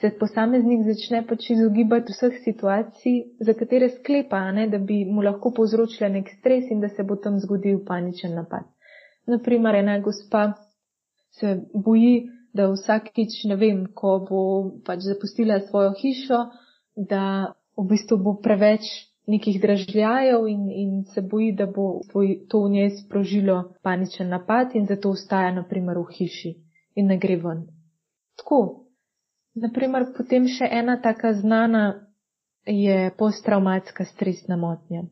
se 0.00 0.10
posameznik 0.20 0.84
začne 0.86 1.24
pač 1.26 1.50
izogibati 1.50 2.14
vseh 2.14 2.38
situacij, 2.44 3.16
za 3.40 3.54
katere 3.58 3.88
sklepa, 3.96 4.40
ne, 4.52 4.68
da 4.70 4.78
bi 4.78 5.02
mu 5.04 5.24
lahko 5.26 5.50
povzročila 5.56 6.08
nek 6.12 6.30
stres 6.38 6.70
in 6.70 6.80
da 6.80 6.88
se 6.88 7.02
bo 7.02 7.16
tam 7.16 7.40
zgodil 7.42 7.80
paničen 7.86 8.34
napad. 8.38 8.68
Naprimer, 9.26 9.74
ena 9.74 9.98
gospa 10.00 10.52
se 11.40 11.58
boji, 11.74 12.28
da 12.54 12.70
vsakič, 12.70 13.42
ne 13.50 13.56
vem, 13.60 13.84
ko 13.94 14.14
bo 14.28 14.42
pač 14.86 15.04
zapustila 15.04 15.60
svojo 15.66 15.92
hišo, 15.98 16.38
da 16.96 17.54
v 17.76 17.84
bistvu 17.90 18.18
bo 18.22 18.38
preveč 18.42 18.86
nekih 19.28 19.60
dražljajev 19.60 20.46
in, 20.48 20.62
in 20.70 20.92
se 21.12 21.22
boji, 21.22 21.52
da 21.52 21.66
bo 21.66 22.00
to 22.48 22.62
v 22.64 22.70
njej 22.70 22.90
sprožilo 23.02 23.74
paničen 23.82 24.30
napad 24.32 24.74
in 24.74 24.86
zato 24.86 25.10
ostaja, 25.10 25.52
naprimer, 25.52 25.98
v 25.98 26.14
hiši 26.16 26.54
in 26.96 27.12
ne 27.12 27.18
gre 27.18 27.36
ven. 27.42 27.66
Tako, 28.40 28.87
Naprimer, 29.58 30.08
potem 30.16 30.46
še 30.48 30.68
ena 30.70 30.98
taka 31.02 31.32
znana 31.34 31.84
je 32.66 33.10
posttraumatska 33.18 34.04
stresna 34.04 34.56
motnja. 34.56 35.02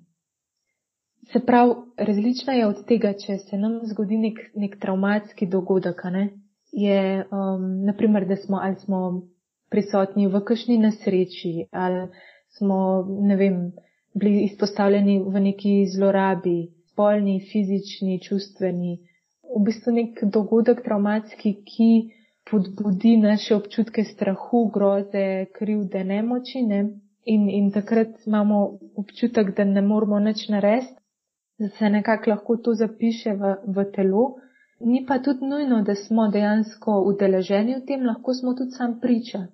Se 1.32 1.40
pravi, 1.42 1.74
različna 1.98 2.54
je 2.54 2.66
od 2.66 2.84
tega, 2.86 3.12
če 3.18 3.38
se 3.38 3.58
nam 3.58 3.80
zgodi 3.90 4.18
nek, 4.20 4.42
nek 4.54 4.76
traumatski 4.82 5.48
dogodek, 5.50 6.04
ne? 6.14 6.28
je, 6.76 7.24
um, 7.32 7.84
naprimer, 7.84 8.26
da 8.28 8.36
smo 8.36 8.56
ali 8.62 8.76
smo 8.76 9.22
prisotni 9.70 10.26
v 10.28 10.40
kakšni 10.44 10.78
nesreči 10.78 11.66
ali 11.70 12.08
smo, 12.58 13.06
ne 13.08 13.36
vem, 13.36 13.72
bili 14.14 14.44
izpostavljeni 14.44 15.18
v 15.22 15.40
neki 15.40 15.72
zlorabi, 15.94 16.68
spolni, 16.92 17.40
fizični, 17.52 18.20
čustveni. 18.20 18.98
V 19.56 19.62
bistvu 19.64 19.92
nek 19.92 20.22
dogodek 20.32 20.82
traumatski, 20.84 21.54
ki 21.64 21.90
podbudi 22.50 23.16
naše 23.16 23.56
občutke 23.56 24.04
strahu, 24.04 24.70
groze, 24.74 25.46
krivde, 25.58 26.04
nemoči 26.04 26.62
ne? 26.62 26.80
in, 27.26 27.48
in 27.50 27.70
takrat 27.72 28.08
imamo 28.26 28.78
občutek, 28.96 29.56
da 29.56 29.64
ne 29.64 29.82
moramo 29.82 30.18
nič 30.18 30.48
narediti, 30.48 30.94
da 31.58 31.68
se 31.68 31.90
nekako 31.90 32.30
lahko 32.30 32.56
to 32.56 32.74
zapiše 32.74 33.32
v, 33.34 33.54
v 33.66 33.84
telo. 33.94 34.34
Ni 34.80 35.06
pa 35.08 35.18
tudi 35.18 35.46
nujno, 35.46 35.82
da 35.82 35.94
smo 35.94 36.28
dejansko 36.28 37.00
udeleženi 37.10 37.78
v 37.80 37.84
tem, 37.86 38.04
lahko 38.06 38.34
smo 38.34 38.54
tudi 38.54 38.70
sam 38.70 39.00
priča. 39.00 39.46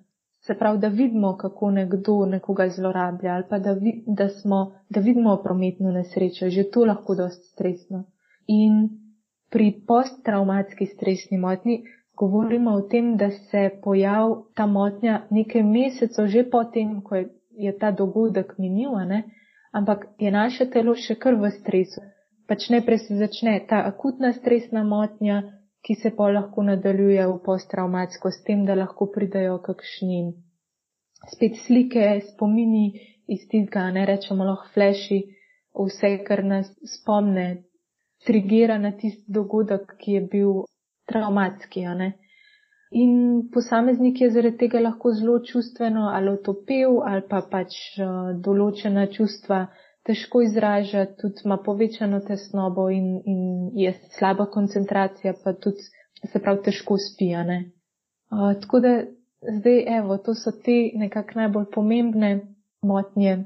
Se 0.43 0.53
pravi, 0.59 0.79
da 0.79 0.87
vidimo, 0.87 1.37
kako 1.37 1.71
nekdo 1.71 2.25
nekoga 2.25 2.67
zlorablja 2.69 3.33
ali 3.33 3.45
pa 3.49 3.59
da, 3.59 3.73
vi, 3.73 4.03
da, 4.07 4.27
smo, 4.29 4.75
da 4.89 4.99
vidimo 4.99 5.37
prometno 5.43 5.91
nesrečo, 5.91 6.49
že 6.49 6.69
to 6.69 6.85
lahko 6.85 7.15
dosti 7.15 7.47
stresno. 7.47 8.03
In 8.47 8.89
pri 9.49 9.71
posttraumatski 9.87 10.85
stresni 10.85 11.37
motni 11.37 11.83
govorimo 12.17 12.71
o 12.71 12.81
tem, 12.81 13.15
da 13.17 13.29
se 13.31 13.69
pojav 13.83 14.35
ta 14.55 14.65
motnja 14.65 15.21
nekaj 15.29 15.63
mesecev 15.63 16.27
že 16.27 16.43
potem, 16.49 17.01
ko 17.01 17.15
je, 17.15 17.29
je 17.67 17.77
ta 17.77 17.91
dogodek 17.91 18.57
minil, 18.57 18.93
ampak 19.73 20.07
je 20.19 20.31
naše 20.31 20.69
telo 20.69 20.95
še 20.95 21.15
kar 21.15 21.35
v 21.35 21.51
stresu. 21.51 22.01
Pač 22.47 22.69
najprej 22.69 22.99
se 23.07 23.17
začne 23.17 23.59
ta 23.69 23.81
akutna 23.87 24.33
stresna 24.33 24.83
motnja, 24.83 25.41
ki 25.83 25.95
se 25.95 26.11
pa 26.15 26.29
lahko 26.31 26.63
nadaljuje 26.63 27.27
v 27.27 27.39
posttraumatsko 27.45 28.31
s 28.31 28.43
tem, 28.43 28.65
da 28.65 28.75
lahko 28.75 29.07
pridajo 29.11 29.57
kakšni 29.63 30.33
spet 31.31 31.57
slike, 31.65 32.21
spomini 32.33 32.99
iz 33.27 33.47
tega, 33.51 33.89
ne 33.91 34.05
rečemo 34.05 34.45
lahko 34.47 34.71
fleši, 34.73 35.19
vse, 35.75 36.11
kar 36.27 36.43
nas 36.43 36.69
spomne, 36.97 37.63
trigira 38.27 38.77
na 38.79 38.91
tisti 38.91 39.31
dogodek, 39.31 39.95
ki 39.99 40.17
je 40.17 40.21
bil 40.31 40.51
traumatski. 41.05 41.85
In 42.93 43.13
posameznik 43.53 44.21
je 44.21 44.29
zaradi 44.31 44.57
tega 44.57 44.79
lahko 44.79 45.13
zelo 45.17 45.39
čustveno 45.39 46.09
ali 46.13 46.29
otopel 46.29 46.99
ali 47.05 47.23
pa 47.29 47.41
pač 47.51 47.73
uh, 47.97 48.35
določena 48.45 49.07
čustva 49.15 49.65
težko 50.05 50.41
izraža, 50.43 51.05
tudi 51.19 51.41
ima 51.45 51.57
povečano 51.65 52.19
tesnobo 52.27 52.89
in, 52.91 53.07
in 53.25 53.41
je 53.79 53.93
slaba 54.17 54.45
koncentracija, 54.45 55.33
pa 55.43 55.53
tudi 55.53 55.87
se 56.31 56.39
prav 56.39 56.59
težko 56.65 56.97
spijane. 56.99 57.57
Uh, 58.31 58.53
tako 58.61 58.79
da 58.79 58.93
zdaj, 59.59 59.79
evo, 59.97 60.17
to 60.17 60.35
so 60.35 60.51
te 60.51 60.77
nekak 60.99 61.35
najbolj 61.35 61.65
pomembne 61.73 62.33
motnje. 62.83 63.43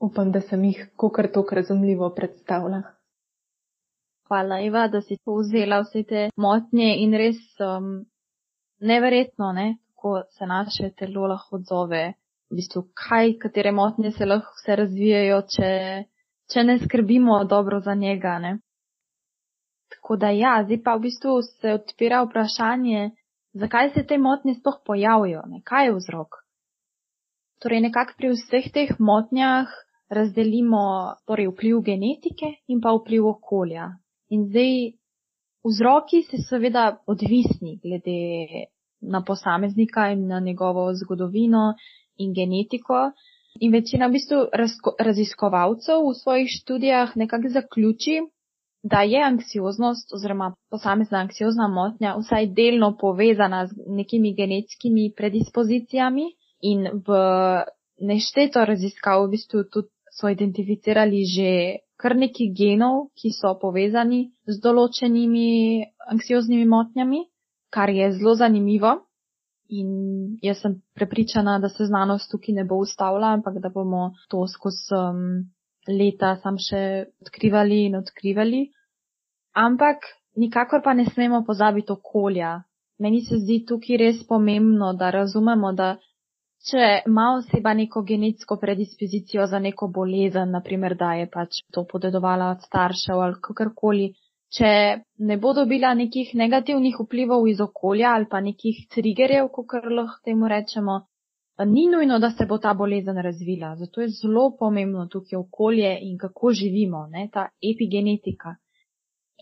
Upam, 0.00 0.30
da 0.30 0.40
sem 0.40 0.62
jih 0.64 0.84
kokar 0.96 1.26
tok 1.34 1.52
razumljivo 1.52 2.12
predstavljala. 2.14 2.97
Hvala, 4.28 4.60
Iva, 4.60 4.88
da 4.92 5.00
si 5.00 5.16
povzela 5.24 5.80
vse 5.80 6.02
te 6.04 6.22
motnje 6.36 6.88
in 7.00 7.14
res 7.16 7.38
um, 7.64 7.86
neverjetno, 8.80 9.52
ne, 9.56 9.68
kako 9.96 10.22
se 10.36 10.46
naše 10.46 10.90
telo 10.98 11.26
lahko 11.26 11.56
odzove. 11.56 12.02
V 12.50 12.56
bistvu, 12.56 12.82
kaj, 12.96 13.38
katere 13.40 13.72
motnje 13.72 14.10
se 14.12 14.26
lahko 14.26 14.52
vse 14.58 14.76
razvijajo, 14.80 15.38
če, 15.54 15.70
če 16.52 16.64
ne 16.64 16.76
skrbimo 16.82 17.38
dobro 17.44 17.80
za 17.80 17.94
njega. 17.94 18.34
Ne. 18.38 18.58
Tako 19.94 20.16
da 20.16 20.30
ja, 20.36 20.58
zdaj 20.64 20.82
pa 20.84 20.96
v 20.96 21.06
bistvu 21.06 21.38
se 21.42 21.72
odpira 21.78 22.20
vprašanje, 22.26 23.10
zakaj 23.52 23.92
se 23.94 24.04
te 24.06 24.18
motnje 24.18 24.58
sploh 24.58 24.76
pojavijo, 24.84 25.46
ne, 25.46 25.62
kaj 25.64 25.88
je 25.88 25.94
vzrok. 25.96 26.36
Torej, 27.64 27.80
nekako 27.86 28.18
pri 28.18 28.34
vseh 28.34 28.68
teh 28.76 28.92
motnjah 28.98 29.72
razdelimo 30.12 30.84
torej, 31.26 31.48
vpliv 31.54 31.80
genetike 31.88 32.52
in 32.68 32.84
pa 32.84 32.92
vpliv 32.96 33.26
okolja. 33.32 33.88
In 34.30 34.48
zdaj 34.48 34.72
vzroki 35.64 36.22
se 36.22 36.38
seveda 36.38 36.84
odvisni 37.06 37.78
glede 37.82 38.18
na 39.00 39.22
posameznika 39.24 40.10
in 40.12 40.26
na 40.26 40.40
njegovo 40.40 40.94
zgodovino 40.94 41.74
in 42.18 42.34
genetiko. 42.34 43.10
In 43.60 43.72
večina 43.72 44.06
v 44.06 44.12
bistvu 44.12 44.36
raziskovalcev 45.00 46.04
v 46.04 46.14
svojih 46.14 46.50
študijah 46.50 47.16
nekako 47.16 47.48
zaključi, 47.48 48.18
da 48.82 49.02
je 49.02 49.22
anksioznost 49.24 50.12
oziroma 50.14 50.54
posamezna 50.70 51.18
anksiozna 51.18 51.68
motnja 51.68 52.14
vsaj 52.18 52.46
delno 52.46 52.96
povezana 53.00 53.66
z 53.66 53.74
nekimi 53.86 54.34
genetskimi 54.34 55.12
predispozicijami 55.16 56.28
in 56.62 56.86
v 57.06 57.18
nešteto 58.00 58.64
raziskav 58.64 59.24
v 59.24 59.30
bistvu 59.30 59.64
tudi 59.72 59.88
so 60.12 60.28
identificirali 60.28 61.24
že 61.24 61.50
kar 61.98 62.14
nekaj 62.16 62.52
genov, 62.54 63.10
ki 63.18 63.32
so 63.34 63.54
povezani 63.60 64.30
z 64.46 64.60
določenimi 64.62 65.84
anksioznimi 66.14 66.66
motnjami. 66.66 67.26
kar 67.70 67.90
je 67.90 68.12
zelo 68.12 68.34
zanimivo. 68.34 68.94
In 69.68 69.88
jaz 70.42 70.62
sem 70.62 70.78
prepričana, 70.96 71.58
da 71.58 71.68
se 71.68 71.84
znanost 71.84 72.30
tukaj 72.30 72.54
ne 72.54 72.64
bo 72.64 72.78
ustavila, 72.80 73.34
ampak 73.36 73.58
da 73.60 73.68
bomo 73.68 74.14
to 74.28 74.46
skozi 74.48 74.94
um, 74.96 75.18
leta 75.88 76.36
sam 76.42 76.56
še 76.56 76.80
odkrivali 77.20 77.82
in 77.86 77.98
odkrivali. 77.98 78.62
Ampak 79.52 80.08
nikakor 80.36 80.80
pa 80.84 80.94
ne 80.94 81.04
smemo 81.04 81.42
pozabiti 81.44 81.92
okolja. 81.92 82.62
Meni 82.98 83.20
se 83.26 83.36
zdi 83.42 83.60
tukaj 83.68 84.00
res 84.00 84.24
pomembno, 84.26 84.94
da 84.96 85.10
razumemo, 85.10 85.72
da 85.72 85.96
če 86.66 86.86
ima 87.06 87.24
oseba 87.38 87.74
neko 87.74 88.02
genetsko 88.02 88.56
predispozicijo 88.60 89.46
za 89.46 89.58
neko 89.58 89.88
bolezen, 89.88 90.50
naprimer, 90.50 90.96
da 90.96 91.12
je 91.14 91.28
pač 91.30 91.60
to 91.72 91.84
podedovala 91.92 92.50
od 92.54 92.64
staršev 92.66 93.20
ali 93.26 93.40
kakorkoli, 93.42 94.08
če 94.58 94.70
ne 95.30 95.36
bo 95.36 95.52
dobila 95.54 95.94
nekih 95.94 96.34
negativnih 96.34 96.96
vplivov 97.00 97.46
iz 97.48 97.60
okolja 97.60 98.14
ali 98.14 98.26
pa 98.30 98.40
nekih 98.40 98.86
triggerjev, 98.94 99.48
kot 99.52 99.76
lahko 99.84 100.20
temu 100.24 100.48
rečemo, 100.48 101.00
ni 101.64 101.88
nujno, 101.90 102.18
da 102.18 102.30
se 102.30 102.46
bo 102.46 102.58
ta 102.58 102.74
bolezen 102.74 103.18
razvila. 103.18 103.76
Zato 103.76 104.00
je 104.00 104.08
zelo 104.08 104.56
pomembno 104.58 105.06
tukaj 105.06 105.38
okolje 105.38 105.98
in 106.00 106.18
kako 106.18 106.52
živimo, 106.52 107.06
ne, 107.06 107.28
ta 107.32 107.48
epigenetika. 107.72 108.54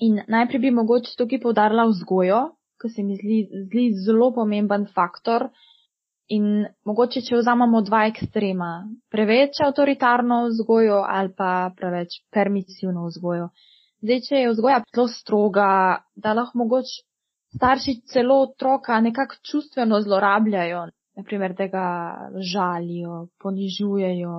In 0.01 0.21
najprej 0.29 0.61
bi 0.61 0.71
mogoče 0.71 1.17
tukaj 1.17 1.41
povdarila 1.41 1.87
vzgojo, 1.89 2.41
ki 2.81 2.89
se 2.89 3.03
mi 3.03 3.17
zdi, 3.17 3.39
zdi 3.65 3.91
zelo 4.07 4.33
pomemben 4.35 4.87
faktor. 4.95 5.49
In 6.35 6.67
mogoče, 6.83 7.21
če 7.23 7.39
vzamemo 7.39 7.81
dva 7.87 8.01
ekstrema, 8.11 8.71
preveč 9.15 9.61
avtoritarno 9.63 10.41
vzgojo 10.49 11.05
ali 11.07 11.31
pa 11.39 11.71
preveč 11.79 12.17
permisivno 12.35 13.05
vzgojo. 13.07 13.51
Zdaj, 14.03 14.23
če 14.27 14.41
je 14.41 14.49
vzgoja 14.51 14.81
zelo 14.91 15.07
stroga, 15.13 15.69
da 16.17 16.33
lahko 16.35 16.59
mogoče 16.65 17.05
starši 17.57 17.95
celo 18.13 18.41
otroka 18.43 18.99
nekako 19.01 19.39
čustveno 19.51 20.01
zlorabljajo, 20.03 20.81
naprimer, 21.17 21.55
da 21.55 21.69
ga 21.73 21.87
žalijo, 22.53 23.29
ponižujejo, 23.43 24.35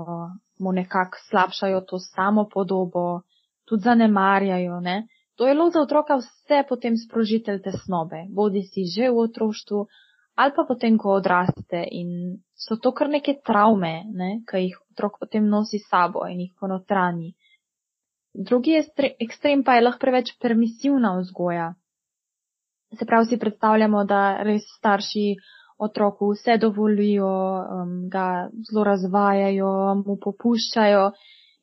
mu 0.60 0.74
nekako 0.76 1.24
slabšajo 1.30 1.82
to 1.88 2.00
samo 2.00 2.46
podobo, 2.54 3.22
tudi 3.66 3.88
zanemarjajo, 3.88 4.80
ne. 4.80 5.06
To 5.38 5.48
je 5.48 5.54
lo 5.54 5.70
za 5.70 5.82
otroka 5.82 6.18
vse 6.20 6.64
potem 6.70 6.98
sprožitelj 6.98 7.62
tesnobe, 7.62 8.26
bodi 8.30 8.64
si 8.68 8.86
že 8.90 9.10
v 9.10 9.24
otroštvu 9.24 9.86
ali 10.38 10.54
pa 10.56 10.64
potem, 10.70 10.98
ko 11.02 11.18
odraste 11.18 11.82
in 11.92 12.38
so 12.54 12.78
to 12.78 12.92
kar 12.94 13.10
neke 13.10 13.40
travme, 13.46 14.06
ne, 14.14 14.30
ki 14.50 14.64
jih 14.68 14.78
otrok 14.92 15.20
potem 15.20 15.50
nosi 15.50 15.80
sabo 15.82 16.28
in 16.30 16.44
jih 16.46 16.54
ponotrani. 16.60 17.34
Drugi 18.38 18.78
ekstrem 18.78 19.64
pa 19.66 19.76
je 19.76 19.86
lahko 19.86 20.04
preveč 20.04 20.36
permisivna 20.42 21.16
vzgoja. 21.18 21.72
Se 22.94 23.06
pravi, 23.06 23.26
si 23.26 23.40
predstavljamo, 23.42 24.04
da 24.06 24.44
res 24.46 24.68
starši 24.78 25.26
otroku 25.78 26.30
vse 26.34 26.58
dovolijo, 26.62 27.32
um, 27.82 27.96
ga 28.10 28.50
zelo 28.70 28.86
razvajajo, 28.86 29.72
mu 30.06 30.18
popuščajo 30.22 31.10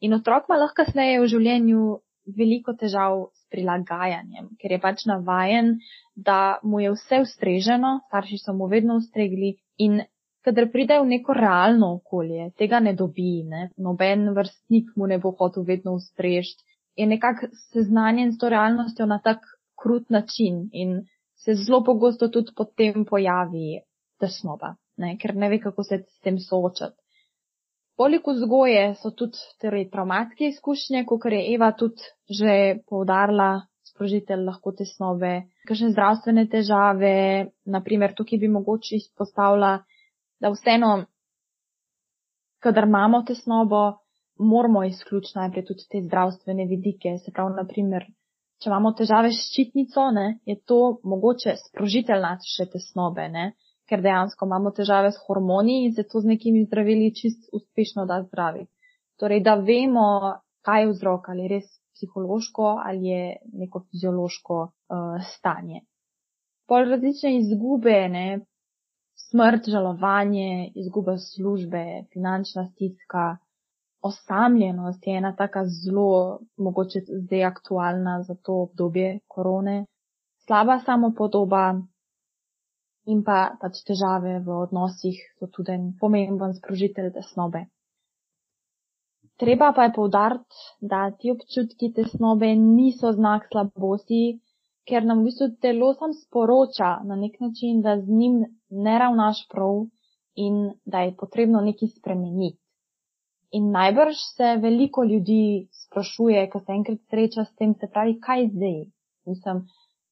in 0.01 0.19
otrok 0.19 0.51
ima 0.51 0.59
lahko 0.61 0.83
kasneje 0.83 1.23
v 1.23 1.31
življenju 1.31 1.87
veliko 2.27 2.75
težav 2.79 3.29
s 3.35 3.45
prilagajanjem, 3.53 4.49
ker 4.61 4.73
je 4.73 4.81
pač 4.81 5.05
navajen, 5.11 5.79
da 6.17 6.59
mu 6.63 6.81
je 6.81 6.95
vse 6.95 7.21
ustreženo, 7.25 8.01
starši 8.09 8.39
so 8.41 8.55
mu 8.57 8.69
vedno 8.71 8.97
ustregli 9.01 9.55
in 9.79 10.03
kadar 10.45 10.69
pride 10.73 10.99
v 11.01 11.09
neko 11.09 11.35
realno 11.37 11.95
okolje, 11.99 12.51
tega 12.61 12.81
ne 12.81 12.93
dobi, 12.95 13.43
ne? 13.49 13.71
noben 13.77 14.29
vrstnik 14.37 14.93
mu 14.97 15.09
ne 15.09 15.19
bo 15.19 15.33
hotel 15.39 15.65
vedno 15.65 15.97
ustrežiti, 15.97 16.65
je 16.97 17.07
nekako 17.07 17.49
seznanjen 17.73 18.33
s 18.33 18.39
to 18.39 18.49
realnostjo 18.49 19.07
na 19.07 19.19
tak 19.19 19.41
krut 19.81 20.11
način 20.11 20.69
in 20.73 21.03
se 21.45 21.55
zelo 21.55 21.83
pogosto 21.85 22.29
tudi 22.29 22.53
potem 22.57 23.05
pojavi 23.05 23.81
tesnoba, 24.21 24.77
ne? 24.97 25.17
ker 25.21 25.35
ne 25.37 25.49
ve, 25.49 25.59
kako 25.61 25.83
se 25.83 26.05
s 26.09 26.21
tem 26.21 26.39
soočati. 26.39 27.04
Poleg 27.97 28.27
vzgoje 28.27 28.95
so 28.99 29.13
tudi 29.15 29.39
torej, 29.63 29.89
traumatske 29.91 30.49
izkušnje, 30.51 31.05
kot 31.07 31.27
je 31.31 31.43
Eva 31.55 31.73
tudi 31.73 32.03
že 32.29 32.83
povdarla, 32.91 33.67
sprožitelj 33.85 34.47
lahko 34.49 34.73
tesnobe, 34.73 35.45
kakšne 35.69 35.93
zdravstvene 35.93 36.49
težave, 36.51 37.17
naprimer 37.67 38.15
tukaj 38.17 38.41
bi 38.43 38.49
mogoče 38.51 38.97
izpostavila 38.97 39.77
da 40.45 40.51
vseeno, 40.51 41.05
kadar 42.61 42.85
imamo 42.85 43.23
tesnobo, 43.23 43.83
moramo 44.39 44.85
izključiti 44.85 45.39
najprej 45.39 45.65
tudi 45.65 45.87
te 45.91 46.03
zdravstvene 46.07 46.67
vidike. 46.67 47.09
Se 47.25 47.33
pravi, 47.33 47.55
naprimer, 47.57 48.05
če 48.61 48.69
imamo 48.71 48.93
težave 48.99 49.31
s 49.33 49.47
ščitnico, 49.49 50.11
ne, 50.19 50.27
je 50.45 50.59
to 50.69 50.81
mogoče 51.05 51.55
sprožitelj 51.63 52.21
naše 52.27 52.67
tesnobe, 52.73 53.29
ne, 53.29 53.47
ker 53.89 54.03
dejansko 54.03 54.47
imamo 54.47 54.71
težave 54.71 55.13
s 55.13 55.21
hormoni 55.27 55.85
in 55.85 55.95
se 55.95 56.05
to 56.09 56.21
z 56.21 56.33
nekimi 56.33 56.65
zdravili 56.65 57.15
čist 57.15 57.49
uspešno 57.53 58.07
da 58.07 58.23
zdravi. 58.23 58.67
Torej, 59.21 59.41
da 59.41 59.55
vemo, 59.55 60.07
kaj 60.65 60.83
je 60.83 60.89
vzrok, 60.93 61.29
ali 61.29 61.43
je 61.43 61.49
res 61.49 61.69
psihološko 61.95 62.71
ali 62.85 63.07
je 63.07 63.37
neko 63.53 63.85
fiziološko 63.91 64.57
uh, 64.63 65.23
stanje. 65.35 65.85
Pol 66.67 66.89
različne 66.91 67.37
izgube, 67.39 67.97
ne, 68.09 68.41
smrt, 69.29 69.69
žalovanje, 69.69 70.73
izguba 70.75 71.19
službe, 71.19 72.05
finančna 72.13 72.67
stiska, 72.67 73.37
osamljenost 74.03 75.07
je 75.07 75.17
ena 75.17 75.35
taka 75.37 75.65
zelo, 75.67 76.41
mogoče 76.57 77.01
zdaj 77.09 77.45
aktualna 77.45 78.23
za 78.23 78.35
to 78.35 78.63
obdobje 78.63 79.19
korone, 79.29 79.85
slaba 80.47 80.79
samopodoba 80.79 81.75
in 83.07 83.23
pa 83.25 83.39
pač 83.61 83.83
težave 83.89 84.39
v 84.47 84.59
odnosih 84.65 85.19
so 85.39 85.49
tudi 85.53 85.75
en 85.77 85.93
pomemben 86.01 86.55
sprožitelj 86.57 87.13
tesnobe. 87.19 87.67
Treba 89.37 89.73
pa 89.77 89.89
je 89.89 89.93
povdariti, 89.97 90.65
da 90.81 91.11
ti 91.11 91.33
občutki 91.33 91.91
tesnobe 91.93 92.53
niso 92.55 93.11
znak 93.13 93.49
slabosti, 93.51 94.39
ker 94.89 95.05
nam 95.05 95.23
v 95.23 95.31
bistvu 95.31 95.49
telo 95.65 95.93
sam 95.99 96.13
sporoča 96.15 96.91
na 97.09 97.17
nek 97.17 97.41
način, 97.41 97.81
da 97.83 97.97
z 98.01 98.19
njim 98.21 98.45
ne 98.71 98.99
ravnaš 98.99 99.47
prav 99.49 99.87
in 100.37 100.61
da 100.85 101.01
je 101.01 101.17
potrebno 101.17 101.61
nekaj 101.61 101.89
spremeniti. 101.97 102.61
In 103.55 103.71
najbrž 103.71 104.21
se 104.37 104.57
veliko 104.63 105.05
ljudi 105.05 105.69
sprašuje, 105.85 106.51
ko 106.51 106.61
se 106.61 106.73
enkrat 106.73 107.01
sreča 107.11 107.45
s 107.45 107.55
tem, 107.55 107.75
se 107.75 107.87
pravi, 107.93 108.17
kaj 108.21 108.49
zdaj? 108.55 108.79
Mislim, 109.27 109.61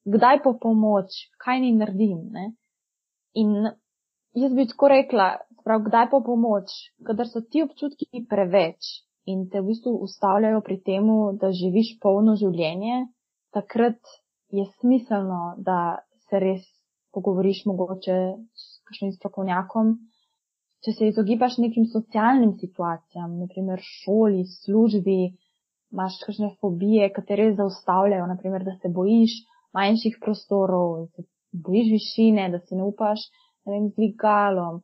kdaj 0.05 0.43
po 0.43 0.53
pomoč, 0.63 1.17
kaj 1.45 1.61
ni 1.61 1.73
naredim? 1.79 2.21
Ne? 2.31 2.53
In 3.35 3.71
jaz 4.37 4.53
bi 4.53 4.67
tako 4.69 4.91
rekla, 4.93 5.29
prav, 5.65 5.83
kdaj 5.87 6.11
po 6.11 6.21
pomoč, 6.27 6.73
kadar 7.07 7.29
so 7.31 7.41
ti 7.41 7.63
občutki 7.65 8.25
preveč 8.29 8.91
in 9.31 9.47
te 9.51 9.63
v 9.63 9.71
bistvu 9.71 9.95
ustavljajo 10.05 10.61
pri 10.67 10.81
temu, 10.83 11.17
da 11.41 11.53
živiš 11.55 11.95
polno 12.03 12.35
življenje, 12.37 13.07
takrat 13.55 14.01
je 14.53 14.67
smiselno, 14.81 15.55
da 15.59 16.03
se 16.29 16.41
res 16.43 16.65
pogovoriš 17.15 17.65
mogoče 17.71 18.17
s 18.57 18.67
kakšnim 18.89 19.13
strokovnjakom. 19.17 19.95
Če 20.83 20.93
se 20.97 21.09
izogibaš 21.13 21.61
nekim 21.63 21.87
socialnim 21.87 22.57
situacijam, 22.59 23.37
naprimer 23.45 23.81
šoli, 23.87 24.43
službi, 24.65 25.21
imaš 25.95 26.19
kakšne 26.25 26.57
fobije, 26.61 27.13
katere 27.15 27.53
zaustavljajo, 27.55 28.27
naprimer, 28.27 28.65
da 28.67 28.75
se 28.81 28.91
bojiš 28.91 29.37
manjših 29.77 30.19
prostorov, 30.25 31.05
da 31.05 31.07
se 31.23 31.29
bojiš 31.53 31.93
višine, 31.93 32.49
da 32.51 32.59
si 32.59 32.77
ne 32.79 32.85
upaš, 32.85 33.29
ne 33.67 33.75
vem, 33.75 33.89
z 33.91 33.95
dvigalom. 33.97 34.83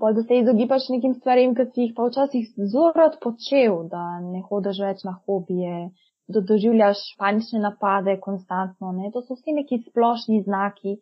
Pa 0.00 0.12
da 0.12 0.22
se 0.22 0.38
izogibaš 0.38 0.88
nekim 0.92 1.14
stvarem, 1.14 1.54
ki 1.56 1.64
si 1.72 1.86
jih 1.86 1.94
pa 1.96 2.06
včasih 2.06 2.50
zelo 2.72 2.92
rad 2.96 3.16
počel, 3.22 3.80
da 3.92 4.02
ne 4.22 4.42
hodiš 4.48 4.80
več 4.84 5.04
na 5.08 5.16
hobije, 5.24 5.88
da 6.28 6.42
doživljaš 6.50 7.00
panične 7.18 7.62
napade 7.64 8.18
konstantno. 8.20 8.92
Ne? 8.92 9.10
To 9.14 9.24
so 9.24 9.38
vsi 9.38 9.56
neki 9.56 9.80
splošni 9.88 10.42
znaki, 10.44 10.98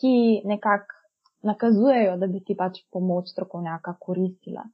ki 0.00 0.14
nekako 0.44 0.96
nakazujejo, 1.46 2.16
da 2.20 2.26
bi 2.26 2.42
ti 2.44 2.56
pač 2.58 2.82
pomoč 2.92 3.30
strokovnjaka 3.32 3.94
koristila. 4.00 4.66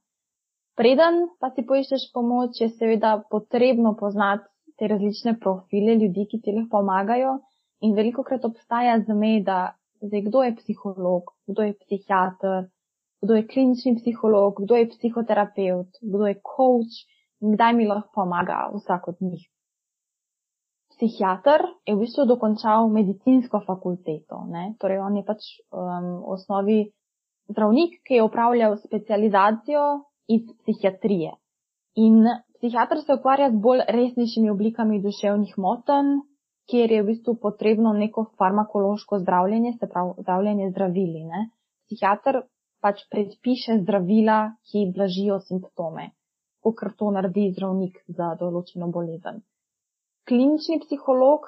Preden 0.75 1.27
pa 1.39 1.51
si 1.53 1.61
poiščeš 1.69 2.09
pomoč, 2.15 2.59
je 2.61 2.71
seveda 2.73 3.19
potrebno 3.29 3.93
poznati 3.99 4.49
te 4.79 4.89
različne 4.89 5.37
profile 5.39 5.95
ljudi, 6.01 6.25
ki 6.31 6.41
ti 6.41 6.55
lahko 6.55 6.79
pomagajo 6.79 7.37
in 7.83 7.95
veliko 7.95 8.23
krat 8.23 8.45
obstaja 8.47 8.97
zmeda, 9.03 9.75
zdaj 10.01 10.25
kdo 10.27 10.43
je 10.43 10.55
psiholog, 10.61 11.33
kdo 11.47 11.67
je 11.67 11.73
psihiater, 11.85 12.67
kdo 13.23 13.39
je 13.39 13.47
klinični 13.47 13.97
psiholog, 14.01 14.61
kdo 14.63 14.79
je 14.79 14.89
psihoterapeut, 14.95 15.99
kdo 16.01 16.27
je 16.31 16.39
coach 16.41 17.03
in 17.43 17.55
kdaj 17.55 17.73
mi 17.75 17.87
lahko 17.87 18.23
pomaga 18.23 18.69
vsak 18.75 19.07
od 19.07 19.21
njih 19.21 19.43
psihiater 21.03 21.65
je 21.83 21.95
v 21.95 21.99
bistvu 21.99 22.25
dokončal 22.25 22.87
medicinsko 22.87 23.59
fakulteto. 23.67 24.45
Ne? 24.47 24.75
Torej, 24.79 25.03
on 25.03 25.17
je 25.17 25.23
pač 25.25 25.41
um, 25.73 26.23
v 26.23 26.33
osnovi 26.37 26.79
zdravnik, 27.51 27.99
ki 28.07 28.19
je 28.19 28.23
upravljal 28.23 28.77
specializacijo 28.79 30.07
iz 30.31 30.47
psihiatrije. 30.63 31.33
In 31.99 32.23
psihiater 32.57 33.03
se 33.03 33.13
ukvarja 33.13 33.51
z 33.51 33.59
bolj 33.59 33.83
resnejšimi 33.89 34.49
oblikami 34.49 35.01
duševnih 35.03 35.57
motenj, 35.57 36.23
kjer 36.69 36.91
je 36.91 37.01
v 37.01 37.07
bistvu 37.11 37.35
potrebno 37.41 37.93
neko 37.93 38.25
farmakološko 38.37 39.19
zdravljenje, 39.19 39.73
se 39.79 39.89
pravi 39.89 40.21
zdravljenje 40.21 40.69
zdravili. 40.71 41.23
Ne? 41.23 41.49
Psihiatr 41.85 42.41
pač 42.83 43.03
predpiše 43.11 43.79
zdravila, 43.81 44.55
ki 44.67 44.91
blažijo 44.95 45.39
simptome, 45.39 46.09
kot 46.63 46.83
to 46.97 47.11
naredi 47.11 47.51
zdravnik 47.51 47.99
za 48.07 48.33
določeno 48.39 48.89
bolezen. 48.91 49.41
Klinični 50.27 50.79
psiholog 50.83 51.47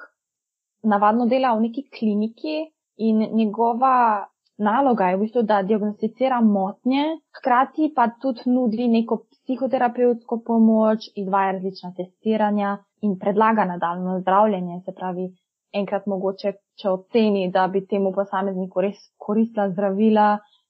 navadno 0.84 1.25
dela 1.32 1.56
v 1.56 1.67
neki 1.67 1.88
kliniki 1.89 2.58
in 2.97 3.23
njegova 3.36 4.28
naloga 4.58 5.10
je 5.10 5.18
v 5.18 5.20
bistvu, 5.20 5.44
da 5.44 5.62
diagnosticira 5.62 6.41
motnje, 6.41 7.06
hkrati 7.38 7.91
pa 7.96 8.08
tudi 8.22 8.50
nudi 8.50 8.88
neko 8.88 9.18
psihoterapevtsko 9.32 10.41
pomoč, 10.46 11.10
izvaja 11.15 11.52
različna 11.58 11.94
testiranja 11.98 12.78
in 13.02 13.18
predlaga 13.20 13.65
nadaljno 13.65 14.20
zdravljenje. 14.20 14.82
Se 14.86 14.94
pravi, 14.96 15.30
enkrat 15.74 16.08
mogoče, 16.08 16.54
če 16.82 16.89
oceni, 16.89 17.50
da 17.52 17.68
bi 17.68 17.86
temu 17.88 18.13
posamezniku 18.15 18.82
res 18.82 19.02
koristila 19.18 19.70
zdravila, 19.70 20.28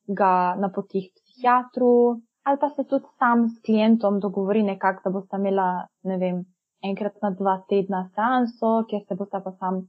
ga 0.08 0.32
napoti 0.62 1.08
k 1.10 1.14
psihiatru 1.16 2.22
ali 2.46 2.58
pa 2.62 2.70
se 2.70 2.84
tudi 2.84 3.06
sam 3.20 3.48
s 3.50 3.62
klientom 3.66 4.20
dogovori 4.20 4.64
nekako, 4.64 5.02
da 5.06 5.10
bosta 5.10 5.38
imela, 5.38 5.88
ne 6.04 6.18
vem, 6.18 6.44
enkrat 6.84 7.16
na 7.24 7.32
dva 7.40 7.56
tedna 7.70 8.04
seanso, 8.14 8.84
kjer 8.90 9.02
se 9.08 9.18
bosta 9.18 9.42
pa 9.42 9.52
sam 9.60 9.80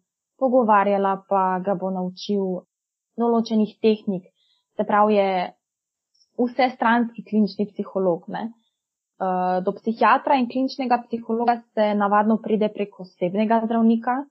pogovarjala, 0.40 1.12
pa 1.28 1.42
ga 1.64 1.74
bo 1.74 1.90
naučil 1.90 2.62
določenih 3.20 3.76
tehnik. 3.82 4.28
Se 4.76 4.84
pravi, 4.84 5.16
je 5.16 5.30
vse 6.36 6.70
stranski 6.74 7.24
klinični 7.24 7.68
psiholog. 7.72 8.28
Ne? 8.28 8.50
Eh, 9.16 9.60
do 9.64 9.72
psihiatra 9.72 10.36
in 10.36 10.48
kliničnega 10.48 10.98
psihologa 11.06 11.60
se 11.72 11.94
navadno 11.94 12.36
pride 12.36 12.68
preko 12.68 13.02
osebnega 13.02 13.62
zdravnika. 13.64 14.24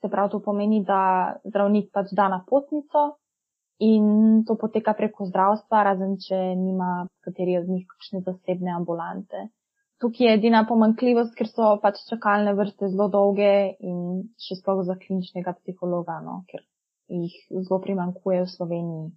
Se 0.00 0.08
pravi, 0.08 0.30
to 0.30 0.38
pomeni, 0.40 0.84
da 0.86 1.34
zdravnik 1.44 1.90
pač 1.92 2.12
da 2.14 2.28
napotnico 2.30 3.18
in 3.82 4.44
to 4.46 4.54
poteka 4.54 4.94
preko 4.94 5.26
zdravstva, 5.26 5.82
razen 5.82 6.16
če 6.22 6.38
nima 6.58 7.08
kateri 7.26 7.58
od 7.58 7.66
njih 7.70 7.86
kakšne 7.86 8.22
zasebne 8.26 8.74
ambulante. 8.74 9.48
Tukaj 9.98 10.26
je 10.26 10.34
edina 10.38 10.62
pomankljivost, 10.66 11.34
ker 11.34 11.50
so 11.50 11.74
pač 11.82 11.98
čakalne 12.06 12.54
vrste 12.54 12.90
zelo 12.92 13.08
dolge 13.10 13.74
in 13.82 14.28
še 14.38 14.60
sploh 14.60 14.84
za 14.86 14.94
kliničnega 14.94 15.56
psihologa, 15.58 16.20
no, 16.22 16.44
ker 16.50 16.62
jih 17.08 17.34
zelo 17.50 17.80
primankuje 17.80 18.42
v 18.44 18.52
Sloveniji. 18.56 19.08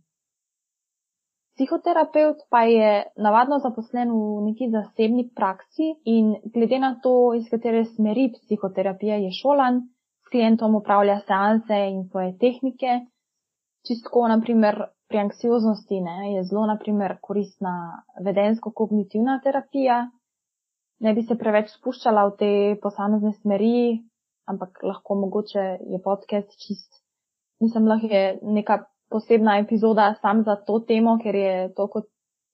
Psihoterapeut 1.55 2.37
pa 2.49 2.63
je 2.63 2.91
navadno 3.17 3.59
zaposlen 3.59 4.09
v 4.09 4.41
neki 4.47 4.69
zasebni 4.71 5.27
praksi 5.35 5.91
in 6.05 6.35
glede 6.53 6.79
na 6.79 6.95
to, 7.03 7.33
iz 7.35 7.49
katere 7.51 7.83
smeri 7.85 8.31
psihoterapije 8.33 9.19
je 9.25 9.31
šolan, 9.41 9.81
s 10.23 10.31
klientom 10.31 10.75
upravlja 10.75 11.19
seanse 11.27 11.77
in 11.91 12.07
svoje 12.09 12.37
tehnike. 12.37 13.01
Čistko, 13.87 14.27
naprimer, 14.27 14.79
pri 15.09 15.19
anksioznosti 15.27 15.99
ne, 16.01 16.17
je 16.35 16.43
zelo, 16.47 16.65
naprimer, 16.65 17.17
koristna 17.21 18.03
vedensko-kognitivna 18.23 19.41
terapija. 19.43 20.05
Ne 20.99 21.13
bi 21.13 21.23
se 21.27 21.35
preveč 21.35 21.73
spuščala 21.75 22.25
v 22.29 22.35
te 22.39 22.51
posamezne 22.81 23.33
smeri, 23.41 23.99
ampak 24.47 24.79
lahko 24.87 25.19
mogoče 25.25 25.65
je 25.93 25.99
podcast 26.01 26.57
čist 26.63 27.01
mislim, 27.61 27.87
lahko 27.87 28.07
je 28.07 28.39
neka 28.41 28.83
posebna 29.11 29.57
epizoda 29.59 30.15
sam 30.21 30.43
za 30.43 30.55
to 30.55 30.79
temo, 30.79 31.17
ker 31.23 31.35
je 31.35 31.73
toliko 31.75 32.03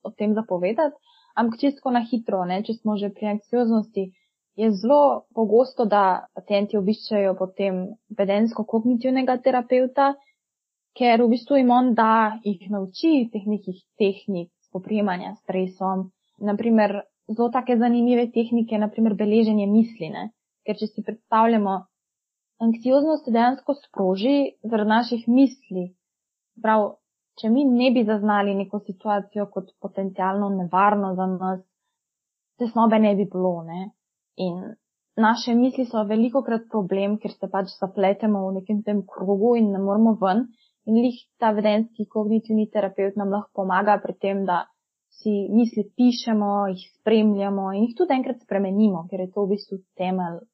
o 0.03 0.11
tem 0.11 0.33
zapovedati. 0.33 0.95
Ampak 1.35 1.59
čisto 1.59 1.91
na 1.93 2.01
hitro, 2.01 2.45
ne, 2.45 2.63
če 2.65 2.73
smo 2.73 2.97
že 2.97 3.11
pri 3.13 3.27
anksioznosti, 3.35 4.07
je 4.57 4.71
zelo 4.73 5.27
pogosto, 5.37 5.85
da 5.85 6.25
pacijenti 6.33 6.79
obiščajo 6.79 7.35
potem 7.37 7.83
vedensko-kognitivnega 8.17 9.37
terapeuta, 9.45 10.15
ker 10.97 11.21
v 11.21 11.27
bistvu 11.35 11.59
jim 11.59 11.69
on 11.71 11.91
da 11.93 12.39
jih 12.41 12.63
nauči 12.73 13.27
teh 13.33 13.45
nekih 13.45 13.83
tehnik 14.01 14.49
spoprijemanja 14.65 15.35
s 15.35 15.43
stresom. 15.43 16.07
Naprimer, 16.41 17.03
zelo 17.29 17.51
take 17.53 17.77
zanimive 17.77 18.31
tehnike, 18.33 18.81
naprimer 18.81 19.13
beleženje 19.13 19.69
misline. 19.69 20.31
Ker 20.65 20.81
če 20.81 20.89
si 20.89 21.05
predstavljamo, 21.05 21.77
anksioznost 22.59 23.25
se 23.25 23.31
dejansko 23.31 23.73
sproži 23.73 24.37
zaradi 24.63 24.89
naših 24.89 25.27
misli. 25.27 25.85
Prav, 26.61 26.87
če 27.41 27.49
mi 27.53 27.65
ne 27.69 27.91
bi 27.93 28.03
zaznali 28.05 28.55
neko 28.57 28.79
situacijo 28.85 29.45
kot 29.53 29.73
potencijalno 29.81 30.49
nevarno 30.49 31.13
za 31.15 31.27
nas, 31.33 31.61
tesnobe 32.57 32.99
ne 32.99 33.13
bi 33.15 33.27
bilo. 33.33 33.61
Ne? 33.63 33.91
In 34.47 34.63
naše 35.27 35.55
misli 35.55 35.85
so 35.85 36.03
veliko 36.03 36.41
krat 36.45 36.65
problem, 36.71 37.19
ker 37.21 37.33
se 37.35 37.49
pač 37.51 37.75
zapletemo 37.81 38.47
v 38.47 38.55
nekem 38.59 38.81
tem 38.87 39.03
krogu 39.13 39.55
in 39.61 39.71
ne 39.75 39.83
moramo 39.83 40.17
ven. 40.21 40.47
In 40.87 40.97
lih 41.03 41.19
ta 41.37 41.51
vedenski 41.51 42.07
kognitivni 42.09 42.69
terapeut 42.73 43.17
nam 43.19 43.33
lahko 43.35 43.61
pomaga 43.61 43.99
pri 44.01 44.13
tem, 44.23 44.45
da 44.49 44.63
si 45.19 45.33
misli 45.51 45.83
pišemo, 45.97 46.51
jih 46.73 46.83
spremljamo 46.99 47.71
in 47.73 47.87
jih 47.87 47.95
tudi 47.97 48.15
enkrat 48.15 48.45
spremenimo, 48.45 49.03
ker 49.09 49.25
je 49.25 49.31
to 49.33 49.43
v 49.43 49.55
bistvu 49.55 49.81
temelj 49.99 50.45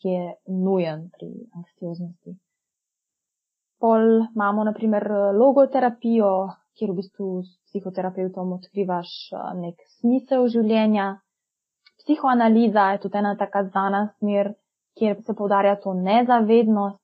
ki 0.00 0.08
je 0.08 0.26
nujen 0.64 1.08
pri 1.16 1.28
anksioznosti. 1.56 2.36
Pol 3.80 4.06
imamo 4.34 4.64
naprimer 4.64 5.06
logoterapijo, 5.40 6.32
kjer 6.76 6.92
v 6.92 6.96
bistvu 7.00 7.28
s 7.44 7.50
psihoterapeutom 7.68 8.52
odkrivaš 8.56 9.10
nek 9.60 9.80
smisel 9.98 10.48
življenja. 10.52 11.06
Psihoanaliza 12.00 12.90
je 12.94 13.02
tudi 13.04 13.20
ena 13.20 13.34
taka 13.40 13.64
znana 13.68 14.02
smer, 14.18 14.54
kjer 14.96 15.20
se 15.24 15.36
povdarja 15.36 15.76
to 15.80 15.94
nezavednost. 15.94 16.98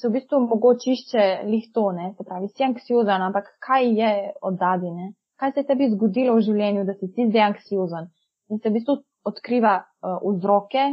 Se 0.00 0.08
v 0.08 0.14
bistvu 0.16 0.40
mogočišče 0.46 1.24
lih 1.48 1.68
to, 1.76 1.90
ne, 1.92 2.12
se 2.16 2.24
pravi, 2.24 2.48
si 2.48 2.64
anksiozen, 2.64 3.24
ampak 3.28 3.50
kaj 3.60 3.88
je 4.00 4.12
od 4.40 4.56
zadine? 4.60 5.12
Kaj 5.36 5.52
se 5.52 5.60
je 5.60 5.68
tebi 5.68 5.90
zgodilo 5.92 6.36
v 6.38 6.44
življenju, 6.46 6.84
da 6.88 6.94
si 6.96 7.10
ti 7.12 7.26
zdaj 7.28 7.48
anksiozen? 7.50 8.08
In 8.48 8.60
se 8.60 8.70
v 8.70 8.78
bistvu 8.78 8.96
odkriva 9.28 9.74
uh, 9.82 10.22
vzroke, 10.24 10.86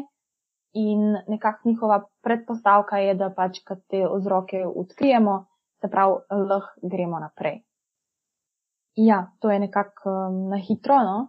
in 0.74 1.16
nekako 1.28 1.70
njihova 1.70 2.04
predpostavka 2.24 2.98
je, 2.98 3.14
da 3.16 3.30
pač, 3.36 3.60
kad 3.66 3.82
te 3.88 4.04
vzroke 4.16 4.66
odkrijemo, 4.66 5.46
se 5.82 5.88
pravi, 5.90 6.16
lahko 6.50 6.90
gremo 6.92 7.20
naprej. 7.20 7.62
Ja, 8.96 9.32
to 9.40 9.52
je 9.52 9.60
nekako 9.60 10.10
um, 10.10 10.50
na 10.50 10.58
hitro, 10.58 11.00
no. 11.04 11.28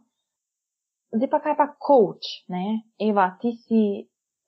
Zdaj 1.16 1.30
pa 1.30 1.40
kaj 1.40 1.56
pa 1.56 1.66
coach, 1.86 2.28
ne? 2.48 2.82
Eva, 2.98 3.30
ti 3.40 3.52
si 3.66 3.82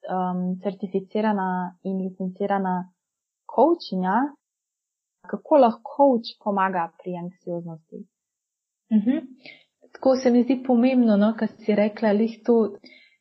um, 0.08 0.58
certificirana 0.62 1.78
in 1.82 1.98
licencirana 2.02 2.92
coachinja. 3.54 4.14
Kako 5.30 5.56
lahko 5.56 5.96
coach 5.96 6.34
pomaga 6.44 6.88
pri 7.02 7.16
anksioznosti? 7.16 8.06
Uh 8.90 8.96
mhm. 8.96 9.10
-huh. 9.10 9.20
Tako 9.92 10.16
se 10.16 10.30
mi 10.30 10.42
zdi 10.42 10.62
pomembno, 10.66 11.16
no, 11.16 11.34
kar 11.38 11.48
si 11.48 11.74
rekla, 11.74 12.12
lih 12.12 12.40
to 12.44 12.76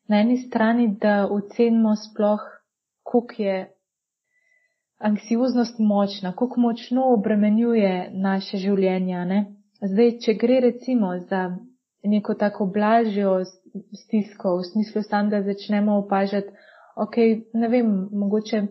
na 0.08 0.22
eni 0.22 0.38
strani, 0.38 0.88
da 1.02 1.28
ocenimo 1.32 1.96
sploh, 1.96 2.42
koliko 3.04 3.42
je 3.42 3.58
anksioznost 4.98 5.80
močna, 5.80 6.36
koliko 6.36 6.60
močno 6.60 7.14
obremenjuje 7.14 8.10
naše 8.14 8.58
življenje. 8.58 9.26
Ne? 9.26 9.40
Zdaj, 9.82 10.12
če 10.22 10.34
gre 10.34 10.60
recimo 10.62 11.14
za 11.30 11.58
neko 12.04 12.34
tako 12.34 12.66
blažjo 12.66 13.40
stisko, 14.04 14.58
v 14.60 14.68
smislu 14.72 15.04
sam, 15.04 15.30
da 15.30 15.42
začnemo 15.44 15.98
opažati, 16.04 16.54
ok, 16.96 17.18
ne 17.54 17.70
vem, 17.70 17.92
mogoče 18.12 18.62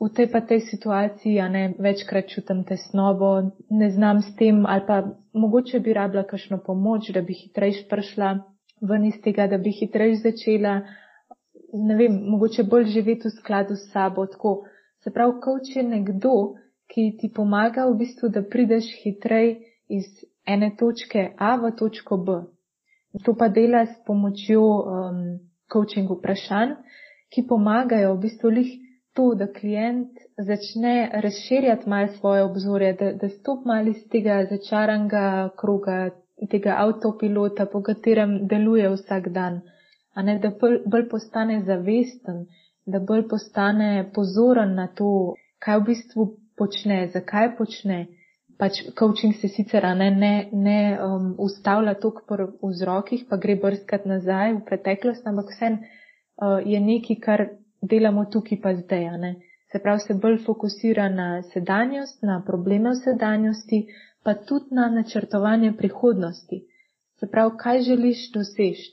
v 0.00 0.08
tej 0.16 0.30
pa 0.32 0.40
tej 0.40 0.60
situaciji, 0.64 1.40
a 1.40 1.48
ne 1.48 1.74
večkrat 1.78 2.28
čutim 2.32 2.64
tesnobo, 2.64 3.52
ne 3.70 3.90
znam 3.90 4.22
s 4.24 4.32
tem, 4.36 4.64
ali 4.66 4.84
pa 4.86 5.02
mogoče 5.32 5.80
bi 5.80 5.92
rabila 5.92 6.24
kakšno 6.24 6.60
pomoč, 6.64 7.12
da 7.12 7.20
bi 7.20 7.36
hitreje 7.36 7.84
prišla 7.88 8.38
ven 8.80 9.04
iz 9.04 9.20
tega, 9.24 9.46
da 9.46 9.58
bi 9.58 9.72
hitreje 9.72 10.16
začela, 10.24 10.80
ne 11.72 11.96
vem, 11.96 12.16
mogoče 12.32 12.64
bolj 12.64 12.88
živeti 12.94 13.28
v 13.28 13.36
skladu 13.38 13.76
s 13.76 13.90
sabo. 13.92 14.26
Tako. 14.26 14.62
Se 15.04 15.10
pravi, 15.10 15.38
coach 15.44 15.76
je 15.76 15.82
nekdo, 15.82 16.54
ki 16.92 17.16
ti 17.20 17.30
pomaga 17.32 17.86
v 17.88 17.96
bistvu, 18.02 18.28
da 18.28 18.42
prideš 18.42 18.88
hitreje 19.02 19.60
iz 19.88 20.08
ene 20.46 20.74
točke 20.78 21.30
A 21.38 21.56
v 21.56 21.70
točko 21.78 22.16
B. 22.16 22.40
To 23.24 23.34
pa 23.34 23.48
dela 23.48 23.86
s 23.86 23.96
pomočjo 24.06 24.62
um, 24.62 25.22
coaching 25.72 26.10
vprašanj, 26.10 26.76
ki 27.30 27.46
pomagajo 27.48 28.14
v 28.14 28.20
bistvu 28.26 28.52
lih 28.58 28.70
to, 29.14 29.34
da 29.34 29.46
klient 29.46 30.18
začne 30.38 31.10
razširjati 31.22 31.88
malo 31.88 32.08
svoje 32.18 32.42
obzorje, 32.42 32.92
da, 33.00 33.12
da 33.12 33.28
stop 33.28 33.64
malo 33.64 33.90
iz 33.90 34.02
tega 34.10 34.44
začaranga 34.50 35.50
kroga 35.58 36.10
tega 36.48 36.76
avtopilota, 36.78 37.66
po 37.66 37.82
katerem 37.82 38.46
deluje 38.48 38.88
vsak 38.88 39.28
dan, 39.28 39.60
a 40.14 40.22
ne 40.22 40.38
da 40.38 40.50
bolj 40.60 41.08
postane 41.10 41.60
zavesten, 41.66 42.46
da 42.86 42.98
bolj 42.98 43.26
postane 43.28 44.10
pozoren 44.14 44.74
na 44.74 44.86
to, 44.86 45.34
kaj 45.58 45.78
v 45.80 45.86
bistvu 45.90 46.26
počne, 46.56 47.04
zakaj 47.12 47.54
počne. 47.58 48.06
Pač 48.60 48.82
coaching 48.98 49.32
se 49.40 49.48
sicer 49.48 49.86
ne, 49.96 50.10
ne, 50.12 50.34
ne 50.52 50.80
um, 51.00 51.30
ustavlja 51.40 51.94
toliko 52.00 52.24
po 52.60 52.68
vzrokih, 52.68 53.24
pa 53.28 53.38
gre 53.40 53.56
brskati 53.56 54.08
nazaj 54.08 54.52
v 54.58 54.64
preteklost, 54.66 55.24
ampak 55.26 55.54
vse 55.54 55.70
uh, 55.76 56.58
je 56.60 56.80
nekaj, 56.80 57.16
kar 57.24 57.46
delamo 57.80 58.26
tukaj 58.28 58.60
pa 58.60 58.74
zdaj. 58.76 59.32
Se 59.72 59.78
pravi, 59.78 60.04
se 60.04 60.14
bolj 60.14 60.42
fokusira 60.44 61.08
na 61.08 61.42
sedanjost, 61.54 62.20
na 62.22 62.42
probleme 62.46 62.90
v 62.90 63.00
sedanjosti, 63.00 63.84
pa 64.24 64.34
tudi 64.34 64.74
na 64.74 64.88
načrtovanje 64.88 65.72
prihodnosti. 65.76 66.64
Se 67.20 67.28
pravi, 67.30 67.56
kaj 67.58 67.82
želiš 67.82 68.32
doseči. 68.32 68.92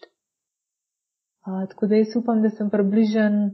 Tako 1.70 1.88
da 1.88 1.96
jaz 1.96 2.16
upam, 2.16 2.42
da 2.42 2.50
sem 2.50 2.70
približen 2.70 3.52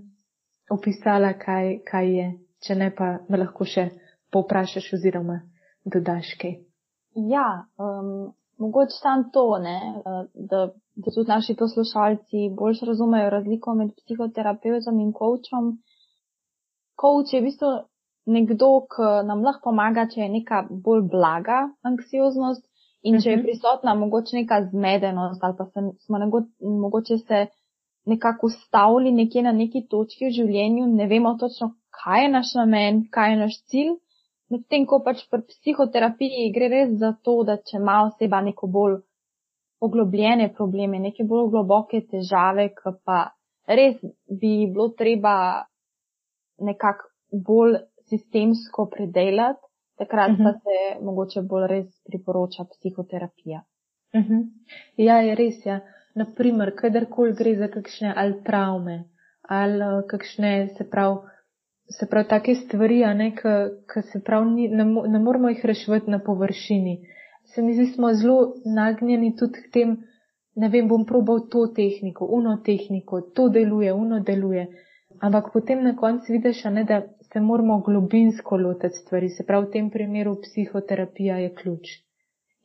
opisala, 0.71 1.33
kaj, 1.33 1.79
kaj 1.85 2.15
je, 2.17 2.29
če 2.65 2.75
ne 2.75 2.89
pa 2.95 3.17
me 3.29 3.37
lahko 3.37 3.65
še 3.69 3.89
povprašaš 4.33 4.93
oziroma 4.97 5.41
dodaš 5.85 6.33
kaj. 6.41 6.55
Ja, 7.29 7.67
um, 7.77 8.33
mogoče 8.57 8.97
tam 9.03 9.27
to, 9.33 9.45
ne, 9.61 9.77
da, 10.33 10.65
da 10.95 11.13
tudi 11.15 11.29
naši 11.29 11.55
poslušalci 11.59 12.49
bolj 12.57 12.81
razumejo 12.87 13.29
razliko 13.29 13.75
med 13.77 13.93
psihoterapeutom 14.01 14.99
in 14.99 15.13
coachom. 15.19 15.75
Coach 17.01 17.33
je 17.33 17.41
v 17.41 17.49
bistvu 17.49 17.69
nekdo, 18.25 18.69
ki 18.91 19.09
nam 19.27 19.43
lahko 19.43 19.71
pomaga, 19.71 20.05
če 20.11 20.21
je 20.21 20.29
neka 20.37 20.63
bolj 20.69 21.03
blaga 21.11 21.63
anksioznost 21.83 22.63
in 23.03 23.19
če 23.19 23.29
je 23.29 23.37
mhm. 23.37 23.45
prisotna 23.45 23.95
mogoče 23.99 24.37
neka 24.37 24.61
zmedenost 24.69 25.43
ali 25.43 25.57
pa 25.57 25.65
se, 25.71 25.83
smo 26.05 26.21
nego, 26.21 26.43
mogoče 26.61 27.17
se 27.17 27.45
nekako 28.05 28.49
stavili 28.49 29.11
nekje 29.11 29.43
na 29.43 29.51
neki 29.51 29.85
točki 29.87 30.27
v 30.27 30.35
življenju, 30.37 30.87
ne 30.87 31.07
vemo 31.07 31.35
točno, 31.39 31.73
kaj 32.03 32.23
je 32.23 32.31
naš 32.31 32.53
namen, 32.59 33.05
kaj 33.11 33.31
je 33.31 33.37
naš 33.39 33.59
cilj. 33.71 33.93
Medtem 34.51 34.85
ko 34.85 34.99
pač 35.03 35.23
pri 35.31 35.41
psihoterapiji 35.49 36.51
gre 36.55 36.67
res 36.69 36.91
za 36.99 37.13
to, 37.23 37.41
da 37.47 37.57
če 37.57 37.79
ima 37.79 38.03
oseba 38.07 38.41
neko 38.43 38.67
bolj 38.67 38.99
poglobljene 39.83 40.49
probleme, 40.55 40.99
neke 40.99 41.23
bolj 41.27 41.49
globoke 41.55 42.03
težave, 42.11 42.69
ki 42.75 42.93
pa 43.07 43.23
res 43.67 43.97
bi 44.27 44.53
bilo 44.67 44.89
treba 44.99 45.35
nekako 46.59 47.09
bolj 47.47 47.79
sistemsko 48.09 48.89
predelati, 48.95 49.61
takrat 49.97 50.31
uh 50.31 50.37
-huh. 50.37 50.43
pa 50.43 50.49
mhm. 50.49 50.59
se 50.59 51.05
mogoče 51.05 51.41
bolj 51.41 51.67
res 51.67 51.87
priporoča 52.05 52.63
psihoterapija. 52.63 53.63
Uh 54.13 54.21
mhm. 54.21 54.33
-huh. 54.33 54.47
Ja, 54.97 55.17
je 55.21 55.35
res, 55.35 55.65
ja 55.65 55.79
naprimer, 56.15 56.75
kadarkoli 56.75 57.33
gre 57.33 57.55
za 57.55 57.67
kakšne 57.67 58.13
ali 58.15 58.43
travme 58.43 59.03
ali 59.49 59.81
eh, 59.81 60.07
kakšne, 60.07 60.69
se 60.77 60.89
prav, 60.89 61.17
se 61.89 62.05
prav, 62.09 62.23
take 62.29 62.55
stvari, 62.55 63.03
a 63.03 63.13
ne, 63.13 63.31
ki 63.35 64.01
se 64.11 64.21
prav 64.25 64.45
ni, 64.45 64.67
ne, 64.69 64.85
ne 64.85 65.19
moramo 65.19 65.49
jih 65.49 65.65
reševati 65.65 66.11
na 66.11 66.19
površini. 66.19 66.99
Se 67.53 67.61
mi 67.61 67.73
zdi, 67.73 67.85
smo 67.85 68.13
zelo 68.13 68.53
nagnjeni 68.75 69.35
tudi 69.35 69.65
k 69.65 69.71
tem, 69.73 69.97
ne 70.55 70.69
vem, 70.69 70.87
bom 70.87 71.05
probal 71.05 71.43
to 71.51 71.67
tehniko, 71.75 72.25
uno 72.25 72.57
tehniko, 72.65 73.21
to 73.21 73.49
deluje, 73.49 73.93
uno 73.93 74.19
deluje. 74.19 74.67
Ampak 75.21 75.51
potem 75.53 75.83
na 75.83 75.95
koncu 75.95 76.31
vidiš, 76.33 76.63
ne, 76.63 76.83
da 76.83 77.01
se 77.33 77.41
moramo 77.41 77.81
globinsko 77.81 78.57
lotiti 78.57 79.01
stvari, 79.03 79.29
se 79.29 79.45
prav 79.45 79.67
v 79.67 79.73
tem 79.77 79.89
primeru 79.89 80.37
psihoterapija 80.45 81.41
je 81.43 81.53
ključ 81.61 81.97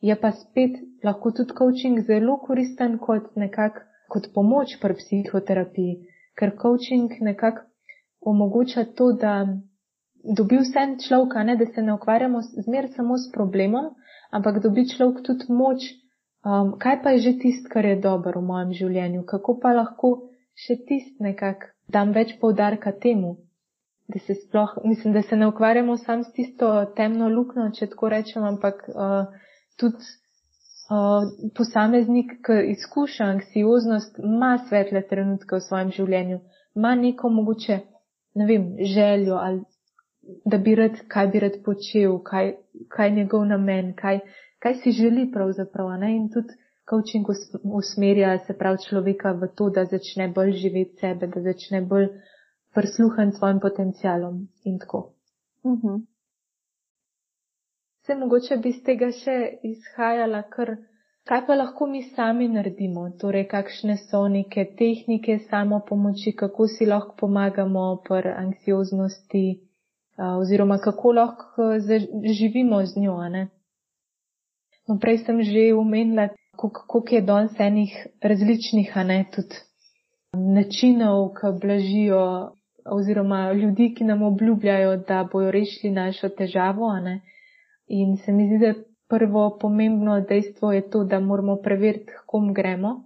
je 0.01 0.15
pa 0.21 0.31
spet 0.31 0.71
lahko 1.03 1.31
tudi 1.31 1.53
coaching 1.57 1.99
zelo 2.07 2.37
koristen 2.37 2.97
kot 2.97 3.35
nekak, 3.35 3.81
kot 4.09 4.29
pomoč 4.33 4.77
pri 4.81 4.95
psihoterapiji, 4.95 5.95
ker 6.39 6.55
coaching 6.61 7.11
nekako 7.21 7.65
omogoča 8.21 8.85
to, 8.95 9.11
da 9.11 9.33
dobi 10.37 10.59
vse 10.63 10.85
človeka, 11.07 11.43
ne 11.43 11.55
da 11.55 11.65
se 11.65 11.81
ne 11.81 11.93
ukvarjamo 11.93 12.41
zmer 12.65 12.87
samo 12.95 13.17
s 13.17 13.31
problemom, 13.31 13.91
ampak 14.31 14.61
dobi 14.63 14.87
človek 14.87 15.23
tudi 15.25 15.51
moč, 15.53 15.83
um, 16.45 16.75
kaj 16.79 17.01
pa 17.03 17.15
je 17.15 17.19
že 17.27 17.33
tist, 17.39 17.69
kar 17.69 17.85
je 17.85 17.99
dobro 17.99 18.39
v 18.39 18.45
mojem 18.45 18.73
življenju, 18.73 19.23
kako 19.25 19.59
pa 19.59 19.73
lahko 19.73 20.15
še 20.55 20.79
tist 20.87 21.19
nekak 21.19 21.71
dam 21.87 22.11
več 22.11 22.37
povdarka 22.39 22.91
temu. 22.91 23.37
Da 24.09 24.19
se 24.19 24.35
sploh, 24.35 24.71
mislim, 24.83 25.13
da 25.13 25.21
se 25.21 25.37
ne 25.37 25.47
ukvarjamo 25.47 25.97
sam 25.97 26.23
s 26.23 26.31
tisto 26.33 26.69
temno 26.97 27.29
luknjo, 27.29 27.67
če 27.77 27.87
tako 27.91 28.09
rečem, 28.09 28.43
ampak 28.43 28.81
uh, 28.89 29.27
tudi 29.77 30.07
uh, 30.89 31.27
posameznik, 31.57 32.39
ki 32.45 32.57
izkuša 32.71 33.27
anksioznost, 33.35 34.17
ima 34.17 34.55
svetle 34.69 35.03
trenutke 35.11 35.59
v 35.59 35.65
svojem 35.67 35.91
življenju, 35.99 36.39
ima 36.75 36.95
neko 36.95 37.29
mogoče, 37.29 37.79
ne 38.41 38.49
vem, 38.49 38.71
željo 38.95 39.37
ali 39.37 39.61
da 40.45 40.57
bi 40.57 40.75
rad, 40.75 40.91
kaj 41.07 41.27
bi 41.27 41.39
rad 41.39 41.51
počel, 41.65 42.17
kaj, 42.23 42.53
kaj 42.89 43.07
je 43.07 43.15
njegov 43.15 43.45
namen, 43.45 43.93
kaj, 43.95 44.19
kaj 44.59 44.75
si 44.83 44.91
želi 44.91 45.31
pravzaprav. 45.31 45.89
Ne? 45.99 46.15
In 46.15 46.29
tudi 46.33 46.53
coaching 46.89 47.25
usmerja 47.63 48.37
se 48.47 48.57
prav 48.57 48.77
človeka 48.89 49.31
v 49.31 49.47
to, 49.55 49.69
da 49.69 49.85
začne 49.85 50.27
bolj 50.35 50.51
živeti 50.51 50.97
sebe, 50.99 51.27
da 51.27 51.41
začne 51.41 51.81
bolj 51.81 52.09
prisluhati 52.73 53.37
svojim 53.37 53.59
potencialom 53.59 54.47
in 54.63 54.79
tako. 54.79 55.13
Uh. 55.63 55.79
-huh. 55.79 56.05
Se 58.05 58.15
mogoče 58.15 58.57
bi 58.57 58.71
z 58.71 58.83
tega 58.83 59.11
še 59.11 59.59
izhajala, 59.63 60.41
ker 60.41 60.77
kaj 61.29 61.45
pa 61.47 61.55
lahko 61.55 61.87
mi 61.87 62.03
sami 62.03 62.47
naredimo, 62.47 63.09
torej 63.21 63.47
kakšne 63.47 63.97
so 63.97 64.27
neke 64.27 64.65
tehnike 64.77 65.39
samo 65.49 65.81
pomoči, 65.89 66.35
kako 66.35 66.67
si 66.67 66.85
lahko 66.85 67.15
pomagamo 67.19 68.01
pri 68.07 68.29
anksioznosti 68.29 69.43
oziroma 70.39 70.77
kako 70.77 71.11
lahko 71.11 71.63
živimo 72.39 72.85
z 72.85 72.99
njo. 72.99 73.17
No, 74.87 74.97
prej 74.99 75.17
sem 75.17 75.43
že 75.43 75.73
umenila, 75.73 76.29
koliko 76.57 77.15
je 77.15 77.21
danes 77.21 77.59
enih 77.59 78.07
različnih, 78.21 78.97
a 78.97 79.03
ne 79.03 79.25
tudi 79.35 79.55
načinov, 80.33 81.33
ki 81.37 81.47
blažijo 81.61 82.23
oziroma 82.91 83.53
ljudi, 83.53 83.93
ki 83.97 84.03
nam 84.03 84.21
obljubljajo, 84.23 84.97
da 84.97 85.27
bojo 85.31 85.51
rešili 85.51 85.93
našo 85.93 86.29
težavo. 86.29 86.91
In 87.87 88.17
se 88.17 88.31
mi 88.31 88.47
zdi, 88.47 88.57
da 88.57 88.73
prvo 89.09 89.57
pomembno 89.61 90.21
dejstvo 90.21 90.71
je 90.73 90.89
to, 90.89 91.03
da 91.03 91.19
moramo 91.19 91.55
preveriti, 91.55 92.11
kom 92.25 92.53
gremo, 92.53 93.03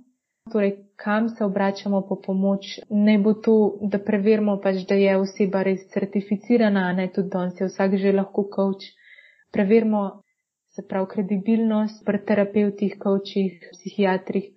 torej 0.51 0.75
kam 0.95 1.29
se 1.29 1.45
obračamo 1.45 2.01
po 2.01 2.15
pomoč. 2.25 2.79
Ne 2.89 3.17
bo 3.19 3.33
to, 3.33 3.77
da 3.81 3.99
preverimo 3.99 4.57
pač, 4.63 4.83
da 4.89 4.95
je 4.95 5.17
oseba 5.17 5.63
res 5.63 5.87
certificirana, 5.93 6.87
a 6.89 6.93
ne 6.93 7.07
tudi 7.07 7.29
danes 7.29 7.61
je 7.61 7.67
vsak 7.67 7.95
že 7.95 8.11
lahko 8.11 8.49
coach. 8.55 8.91
Preverimo, 9.51 10.23
se 10.75 10.81
pravi, 10.89 11.07
kredibilnost 11.09 12.05
pri 12.05 12.19
terapeutih, 12.27 12.97
coachih, 13.03 13.69
psihiatrih 13.71 14.51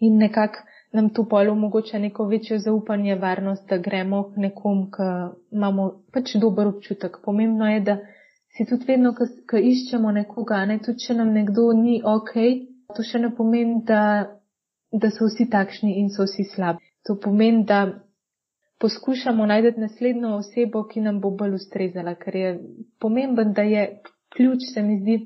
in 0.00 0.18
nekako 0.18 0.62
nam 0.96 1.10
to 1.14 1.24
pol 1.28 1.50
omogoča 1.52 1.98
neko 2.02 2.26
večjo 2.30 2.58
zaupanje, 2.58 3.14
varnost, 3.20 3.68
da 3.68 3.78
gremo 3.78 4.22
k 4.30 4.44
nekom, 4.46 4.86
ki 4.94 5.08
imamo 5.56 5.88
pač 6.12 6.36
dober 6.42 6.70
občutek. 6.72 7.18
Pomembno 7.24 7.68
je, 7.70 7.80
da 7.80 7.98
si 8.56 8.64
tudi 8.68 8.88
vedno, 8.88 9.12
ko 9.50 9.60
iščemo 9.60 10.12
nekoga, 10.16 10.64
ne, 10.66 10.78
tudi 10.84 11.04
če 11.04 11.18
nam 11.18 11.34
nekdo 11.36 11.68
ni 11.76 12.00
ok, 12.04 12.32
to 12.96 13.04
še 13.04 13.20
ne 13.20 13.30
pomeni, 13.36 13.82
da, 13.88 14.02
da 14.92 15.12
so 15.12 15.28
vsi 15.28 15.48
takšni 15.52 15.98
in 16.00 16.10
so 16.14 16.24
vsi 16.24 16.46
slabi. 16.54 16.84
To 17.06 17.18
pomeni, 17.22 17.64
da 17.68 17.84
poskušamo 18.80 19.46
najti 19.46 19.80
naslednjo 19.80 20.36
osebo, 20.40 20.84
ki 20.88 21.04
nam 21.04 21.20
bo 21.20 21.30
bolj 21.30 21.58
ustrezala, 21.60 22.16
ker 22.20 22.36
je 22.36 22.52
pomemben, 23.00 23.52
da 23.56 23.62
je 23.62 23.86
ključ, 24.36 24.70
se 24.74 24.82
mi 24.82 24.98
zdi, 25.00 25.18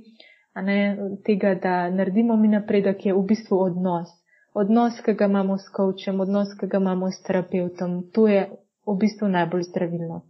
ne 0.66 0.80
tega, 1.26 1.54
da 1.54 1.74
naredimo 1.90 2.36
mi 2.36 2.48
napredek, 2.48 3.06
je 3.06 3.14
v 3.14 3.22
bistvu 3.26 3.58
odnos. 3.70 4.10
Odnos, 4.54 5.00
ki 5.06 5.14
ga 5.14 5.26
imamo 5.30 5.58
s 5.58 5.68
kočem, 5.68 6.20
odnos, 6.20 6.54
ki 6.58 6.66
ga 6.66 6.78
imamo 6.78 7.10
s 7.10 7.22
terapeutom, 7.22 8.02
to 8.12 8.26
je 8.28 8.48
v 8.86 8.96
bistvu 8.98 9.28
najbolj 9.28 9.62
zdravilno. 9.68 10.22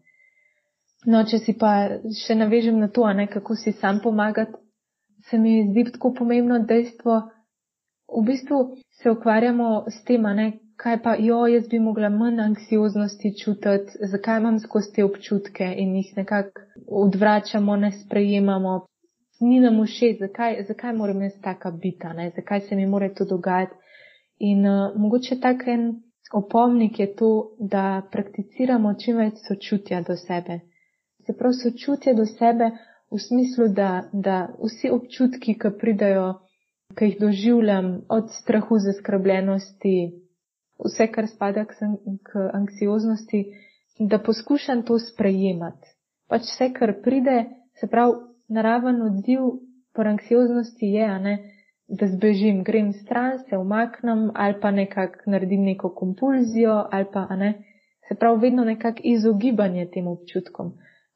No, 1.06 1.22
če 1.24 1.38
si 1.40 1.54
pa 1.56 1.70
še 2.12 2.36
navežem 2.36 2.76
na 2.82 2.90
to, 2.92 3.06
ne, 3.16 3.24
kako 3.32 3.56
si 3.56 3.72
sam 3.72 4.02
pomagati, 4.04 4.58
se 5.28 5.38
mi 5.38 5.54
zdi 5.70 5.86
tako 5.92 6.12
pomembno 6.18 6.58
dejstvo, 6.68 7.16
v 8.18 8.24
bistvu 8.26 8.58
se 9.00 9.10
ukvarjamo 9.10 9.70
s 9.88 10.04
tem, 10.04 10.28
ne, 10.36 10.50
kaj 10.76 11.00
pa, 11.02 11.16
jo, 11.20 11.40
jaz 11.48 11.68
bi 11.72 11.80
mogla 11.80 12.12
manj 12.12 12.44
anksioznosti 12.44 13.32
čutiti, 13.40 13.96
zakaj 14.12 14.40
imam 14.40 14.60
skozi 14.60 14.92
te 14.96 15.04
občutke 15.04 15.72
in 15.84 15.96
jih 15.96 16.12
nekako 16.16 16.68
odvračamo, 17.04 17.76
ne 17.76 17.92
sprejemamo. 18.04 18.80
Ni 19.40 19.60
nam 19.60 19.80
všeč, 19.86 20.18
zakaj, 20.20 20.58
zakaj 20.68 20.92
moram 20.96 21.22
jaz 21.24 21.38
taka 21.40 21.70
biti, 21.70 22.32
zakaj 22.36 22.60
se 22.68 22.76
mi 22.76 22.86
more 22.86 23.08
to 23.14 23.24
dogajati. 23.24 23.76
In 24.40 24.66
uh, 24.66 24.96
mogoče 24.96 25.40
tak 25.40 25.66
en 25.68 26.02
opomnik 26.32 26.98
je 26.98 27.14
to, 27.14 27.30
da 27.58 28.02
prakticiramo 28.12 28.94
čim 28.94 29.16
več 29.16 29.42
sočutja 29.48 30.00
do 30.02 30.16
sebe 30.16 30.60
se 31.30 31.38
prav 31.38 31.52
sočutje 31.52 32.14
do 32.14 32.26
sebe 32.26 32.70
v 33.10 33.18
smislu, 33.18 33.68
da, 33.68 34.04
da 34.12 34.48
vsi 34.64 34.90
občutki, 34.90 35.54
ki 35.54 35.70
pridajo, 35.80 36.34
ki 36.98 37.04
jih 37.04 37.16
doživljam 37.20 38.00
od 38.08 38.30
strahu, 38.34 38.78
zaskrbljenosti, 38.78 39.96
vse, 40.84 41.06
kar 41.12 41.28
spada 41.28 41.64
k, 41.64 41.74
k 42.26 42.46
anksioznosti, 42.54 43.44
da 43.98 44.18
poskušam 44.18 44.82
to 44.82 44.98
sprejemati. 44.98 45.86
Pač 46.28 46.50
vse, 46.50 46.70
kar 46.74 46.94
pride, 47.02 47.44
se 47.80 47.86
prav 47.86 48.14
naraven 48.48 49.02
odziv 49.02 49.40
po 49.94 50.02
anksioznosti 50.06 50.86
je, 50.86 51.08
ne, 51.18 51.36
da 51.90 52.06
zbežim, 52.06 52.62
grem 52.64 52.92
stran, 52.92 53.38
se 53.48 53.58
umaknem 53.58 54.30
ali 54.34 54.60
pa 54.60 54.70
nekako 54.70 55.30
naredim 55.30 55.64
neko 55.64 55.90
kompulzijo 55.94 56.84
ali 56.90 57.06
pa, 57.12 57.26
ne, 57.36 57.54
Se 58.10 58.14
pravi, 58.14 58.40
vedno 58.40 58.64
nekak 58.64 59.00
izogibanje 59.04 59.84
tem 59.94 60.06
občutkom. 60.10 60.72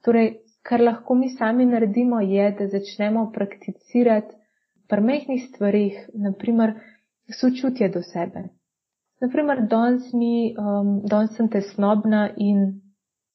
Torej, 0.07 0.29
kar 0.63 0.81
lahko 0.81 1.15
mi 1.15 1.29
sami 1.29 1.67
naredimo, 1.67 2.21
je, 2.21 2.45
da 2.59 2.69
začnemo 2.69 3.33
prakticirati 3.35 4.37
pri 4.89 5.03
mehkih 5.03 5.43
stvarih, 5.49 5.97
naprimer, 6.15 6.77
sočutje 7.41 7.89
do 7.89 8.03
sebe. 8.03 8.45
Naprimer, 9.21 9.65
danes 9.67 10.13
mi, 10.13 10.55
um, 10.55 11.01
danes 11.11 11.35
sem 11.35 11.49
tesnobna 11.51 12.29
in 12.37 12.63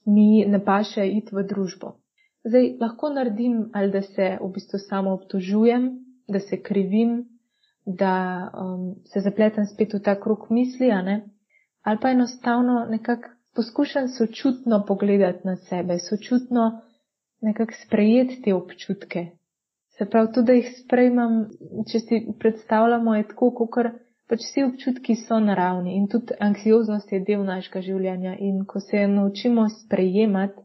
mi 0.05 0.45
ne 0.47 0.63
paše 0.63 1.09
iti 1.17 1.35
v 1.35 1.43
družbo. 1.51 1.97
Zdaj, 2.47 2.77
lahko 2.79 3.11
naredim 3.11 3.57
ali 3.73 3.91
da 3.91 4.01
se 4.01 4.37
v 4.39 4.51
bistvu 4.55 4.79
samo 4.87 5.17
obtožujem, 5.19 5.91
da 6.29 6.39
se 6.39 6.61
krivim, 6.61 7.25
da 7.85 8.13
um, 8.53 8.95
se 9.05 9.19
zapletem 9.19 9.65
spet 9.65 9.93
v 9.93 9.99
ta 10.03 10.15
krug 10.19 10.47
misli, 10.49 10.91
ali 10.91 11.97
pa 12.01 12.09
enostavno 12.11 12.85
nekako 12.89 13.29
poskušam 13.55 14.07
sočutno 14.07 14.83
pogledati 14.87 15.47
na 15.47 15.55
sebe, 15.55 15.99
sočutno 15.99 16.81
nekako 17.41 17.71
sprejeti 17.85 18.41
te 18.41 18.53
občutke. 18.53 19.25
Se 19.97 20.05
pravi, 20.05 20.33
tudi 20.33 20.45
da 20.47 20.53
jih 20.53 20.69
sprejmem, 20.83 21.33
če 21.91 21.99
si 21.99 22.19
predstavljamo, 22.39 23.15
je 23.15 23.27
tako, 23.27 23.49
kot 23.51 23.89
pač 24.29 24.45
vsi 24.45 24.63
občutki 24.63 25.15
so 25.15 25.39
naravni 25.41 25.95
in 25.97 26.05
tudi 26.07 26.37
anksioznost 26.39 27.11
je 27.11 27.19
del 27.27 27.43
našega 27.43 27.81
življenja 27.81 28.35
in 28.39 28.61
ko 28.65 28.79
se 28.79 29.07
naučimo 29.07 29.65
sprejemati 29.73 30.61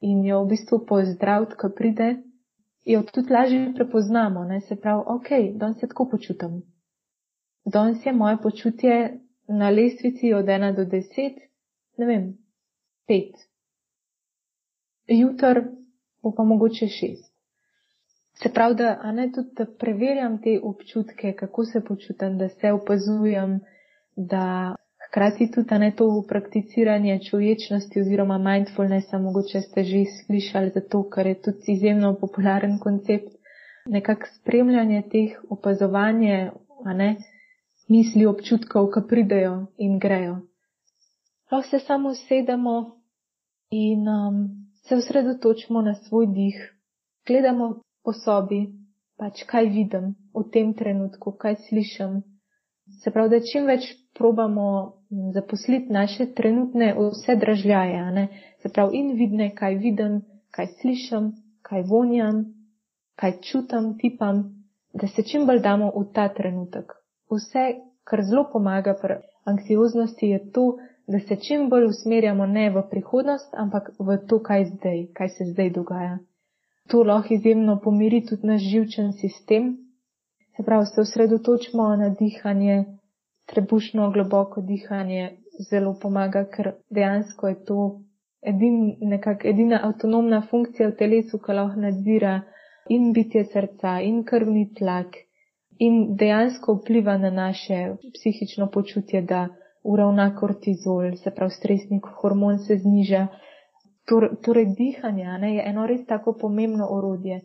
in 0.00 0.22
jo 0.24 0.44
v 0.44 0.52
bistvu 0.54 0.78
pozdraviti, 0.86 1.58
ko 1.58 1.68
pride, 1.74 2.08
jo 2.88 3.02
tudi 3.02 3.32
lažje 3.32 3.72
prepoznamo, 3.74 4.44
ne? 4.44 4.60
se 4.60 4.76
pravi, 4.76 5.02
ok, 5.06 5.28
danes 5.54 5.80
se 5.80 5.88
tako 5.88 6.08
počutim. 6.08 6.62
Danes 7.64 8.06
je 8.06 8.12
moje 8.12 8.36
počutje 8.42 9.20
na 9.48 9.70
lestvici 9.70 10.32
od 10.32 10.44
1 10.44 10.76
do 10.76 10.84
10, 10.84 11.40
ne 11.96 12.06
vem, 12.06 12.38
5. 13.08 13.32
Jutr 15.08 15.62
bo 16.22 16.32
pa 16.36 16.44
mogoče 16.44 16.86
6. 16.86 17.28
Se 18.42 18.52
pravi, 18.54 18.74
da, 18.74 19.12
ne 19.12 19.32
tudi, 19.32 19.48
da 19.56 19.66
preverjam 19.78 20.42
te 20.42 20.60
občutke, 20.62 21.32
kako 21.32 21.64
se 21.64 21.84
počutim, 21.84 22.38
da 22.38 22.48
se 22.48 22.72
opazujem, 22.72 23.60
da 24.16 24.74
hkrati 25.08 25.50
tudi, 25.50 25.78
ne 25.78 25.90
to 25.96 26.24
prakticiranje 26.28 27.18
čuječnosti 27.30 28.00
oziroma 28.00 28.38
mindfulnessa, 28.38 29.18
mogoče 29.18 29.60
ste 29.60 29.84
že 29.84 30.04
slišali 30.26 30.70
za 30.74 30.80
to, 30.80 31.02
ker 31.10 31.26
je 31.26 31.42
tudi 31.42 31.72
izjemno 31.72 32.14
popularen 32.20 32.78
koncept, 32.78 33.32
nekak 33.86 34.28
spremljanje 34.40 35.02
teh 35.12 35.40
opazovanje, 35.50 36.50
a 36.84 36.92
ne, 36.92 37.16
misli 37.88 38.26
občutkov, 38.26 38.90
ki 38.92 39.00
pridejo 39.08 39.66
in 39.78 39.98
grejo. 39.98 40.40
Lahko 41.50 41.68
se 41.70 41.78
samo 41.78 42.14
sedemo 42.14 43.00
in 43.70 44.08
um, 44.08 44.68
se 44.84 44.94
osredotočimo 44.94 45.82
na 45.82 45.94
svoj 45.94 46.26
dih, 46.26 46.74
gledamo 47.26 47.80
po 48.04 48.12
sobi, 48.12 48.66
pač 49.16 49.42
kaj 49.44 49.68
vidim 49.72 50.14
v 50.34 50.44
tem 50.52 50.74
trenutku, 50.74 51.32
kaj 51.32 51.56
slišim. 51.68 52.20
Se 53.02 53.10
pravi, 53.10 53.30
da 53.30 53.40
čim 53.40 53.66
več 53.66 53.88
probamo 54.16 54.97
zaposliti 55.10 55.92
naše 55.92 56.26
trenutne 56.34 56.94
vse 56.98 57.36
dražljaje, 57.36 58.28
se 58.62 58.68
pravi 58.68 58.98
in 58.98 59.12
vidne, 59.16 59.54
kaj 59.54 59.74
vidim, 59.74 60.20
kaj 60.50 60.66
slišim, 60.80 61.32
kaj 61.62 61.82
vonjam, 61.82 62.44
kaj 63.16 63.40
čutam, 63.40 63.98
tipam, 63.98 64.44
da 64.92 65.06
se 65.08 65.22
čim 65.22 65.46
bolj 65.46 65.60
damo 65.60 65.92
v 65.96 66.04
ta 66.14 66.28
trenutek. 66.28 66.92
Vse, 67.30 67.64
kar 68.04 68.22
zelo 68.22 68.48
pomaga 68.52 68.94
pri 69.02 69.20
anksioznosti, 69.44 70.26
je 70.26 70.50
to, 70.52 70.76
da 71.06 71.20
se 71.20 71.36
čim 71.36 71.68
bolj 71.68 71.86
usmerjamo 71.90 72.46
ne 72.46 72.70
v 72.70 72.82
prihodnost, 72.90 73.54
ampak 73.54 73.92
v 73.98 74.18
to, 74.28 74.42
kaj 74.42 74.64
zdaj, 74.64 75.06
kaj 75.12 75.28
se 75.28 75.52
zdaj 75.52 75.70
dogaja 75.70 76.18
to 76.88 77.02
lahko 77.02 77.34
izjemno 77.34 77.80
pomiri 77.84 78.26
tudi 78.26 78.46
naš 78.46 78.62
živčen 78.62 79.12
sistem. 79.12 79.76
Se 80.56 80.62
pravi, 80.62 80.86
se 80.86 81.00
osredotočimo 81.00 81.96
na 81.96 82.08
dihanje, 82.20 82.84
trebušno 83.52 84.10
globoko 84.10 84.60
dihanje 84.60 85.30
zelo 85.70 85.94
pomaga, 86.02 86.44
ker 86.44 86.72
dejansko 86.90 87.48
je 87.48 87.64
to 87.64 87.78
edin, 88.42 88.96
nekak, 89.00 89.44
edina 89.44 89.80
avtonomna 89.88 90.42
funkcija 90.50 90.88
v 90.88 90.96
telesu, 90.98 91.38
ki 91.38 91.56
lahko 91.60 91.80
nadzira 91.86 92.34
in 92.88 93.12
bitje 93.12 93.44
srca 93.52 93.98
in 94.10 94.22
krvni 94.24 94.68
tlak 94.78 95.16
in 95.78 96.16
dejansko 96.16 96.74
vpliva 96.74 97.16
na 97.18 97.30
naše 97.30 97.78
psihično 98.14 98.70
počutje, 98.70 99.22
da 99.22 99.48
uravna 99.84 100.34
kortizol, 100.36 101.16
se 101.16 101.30
pravi, 101.30 101.50
stresni 101.50 102.00
hormon 102.20 102.58
se 102.58 102.76
zniža. 102.76 103.26
Torej, 104.44 104.66
dihanje 104.76 105.38
ne, 105.38 105.54
je 105.54 105.64
eno 105.70 105.86
res 105.86 106.06
tako 106.06 106.32
pomembno 106.40 106.86
orodje. 106.90 107.40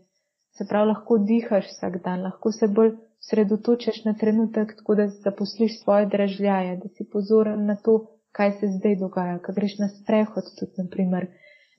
Se 0.57 0.65
pravi, 0.69 0.87
lahko 0.87 1.17
dihaš 1.17 1.67
vsak 1.67 1.99
dan, 2.03 2.23
lahko 2.23 2.51
se 2.51 2.67
bolj 2.67 2.95
sredotočeš 3.29 4.03
na 4.05 4.13
trenutek, 4.13 4.75
tako 4.77 4.95
da 4.95 5.07
zaposliš 5.07 5.79
svoje 5.83 6.05
dražljaje, 6.05 6.77
da 6.77 6.89
si 6.89 7.09
pozoren 7.13 7.65
na 7.65 7.75
to, 7.75 8.07
kaj 8.31 8.51
se 8.51 8.67
zdaj 8.77 8.95
dogaja, 8.95 9.39
ko 9.39 9.53
greš 9.55 9.77
na 9.79 9.87
sprehod 9.87 10.43
tudi, 10.59 10.71
naprimer, 10.77 11.27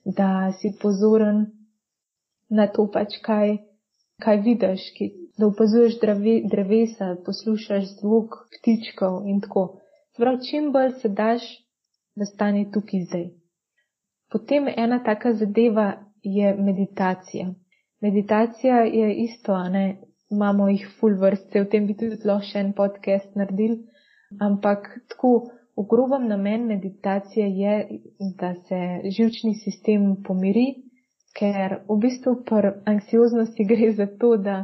da 0.05 0.51
si 0.61 0.71
pozoren 0.81 1.45
na 2.49 2.67
to 2.67 2.87
pač, 2.93 3.17
kaj, 3.25 3.57
kaj 4.23 4.41
vidiš, 4.41 4.89
ki, 4.97 5.11
da 5.37 5.47
opazuješ 5.47 5.99
dreve, 5.99 6.35
drevesa, 6.51 7.15
poslušaš 7.25 7.89
zvok 7.99 8.37
ptičkov 8.53 9.25
in 9.27 9.41
tako. 9.41 9.65
Se 10.15 10.23
pravi, 10.23 10.45
čim 10.49 10.71
bolj 10.71 10.93
se 11.01 11.09
daš 11.09 11.43
v 12.15 12.25
stanje 12.25 12.69
tukaj 12.73 13.03
zdaj. 13.09 13.25
Potem 14.31 14.67
ena 14.77 15.03
taka 15.03 15.33
zadeva 15.33 15.89
je 16.23 16.55
meditacija. 16.55 17.53
Meditacija 18.01 18.79
je 18.83 19.13
isto, 19.15 19.57
ne, 19.69 20.01
imamo 20.31 20.69
jih 20.69 20.87
full 20.99 21.17
vrste, 21.19 21.61
v 21.61 21.69
tem 21.69 21.87
bi 21.87 21.95
tudi 21.97 22.17
lahko 22.25 22.47
še 22.49 22.61
en 22.63 22.71
podcast 22.77 23.35
naredil, 23.39 23.77
ampak 24.41 24.87
tako 25.11 25.31
v 25.77 25.85
grobem 25.91 26.27
namen 26.27 26.67
meditacije 26.67 27.47
je, 27.59 27.75
da 28.39 28.53
se 28.67 28.79
živčni 29.17 29.55
sistem 29.59 30.15
pomiri, 30.23 30.67
ker 31.35 31.81
v 31.89 31.99
bistvu 32.05 32.37
pri 32.47 32.73
anksioznosti 32.93 33.67
gre 33.71 33.91
za 33.93 34.07
to, 34.21 34.35
da, 34.37 34.57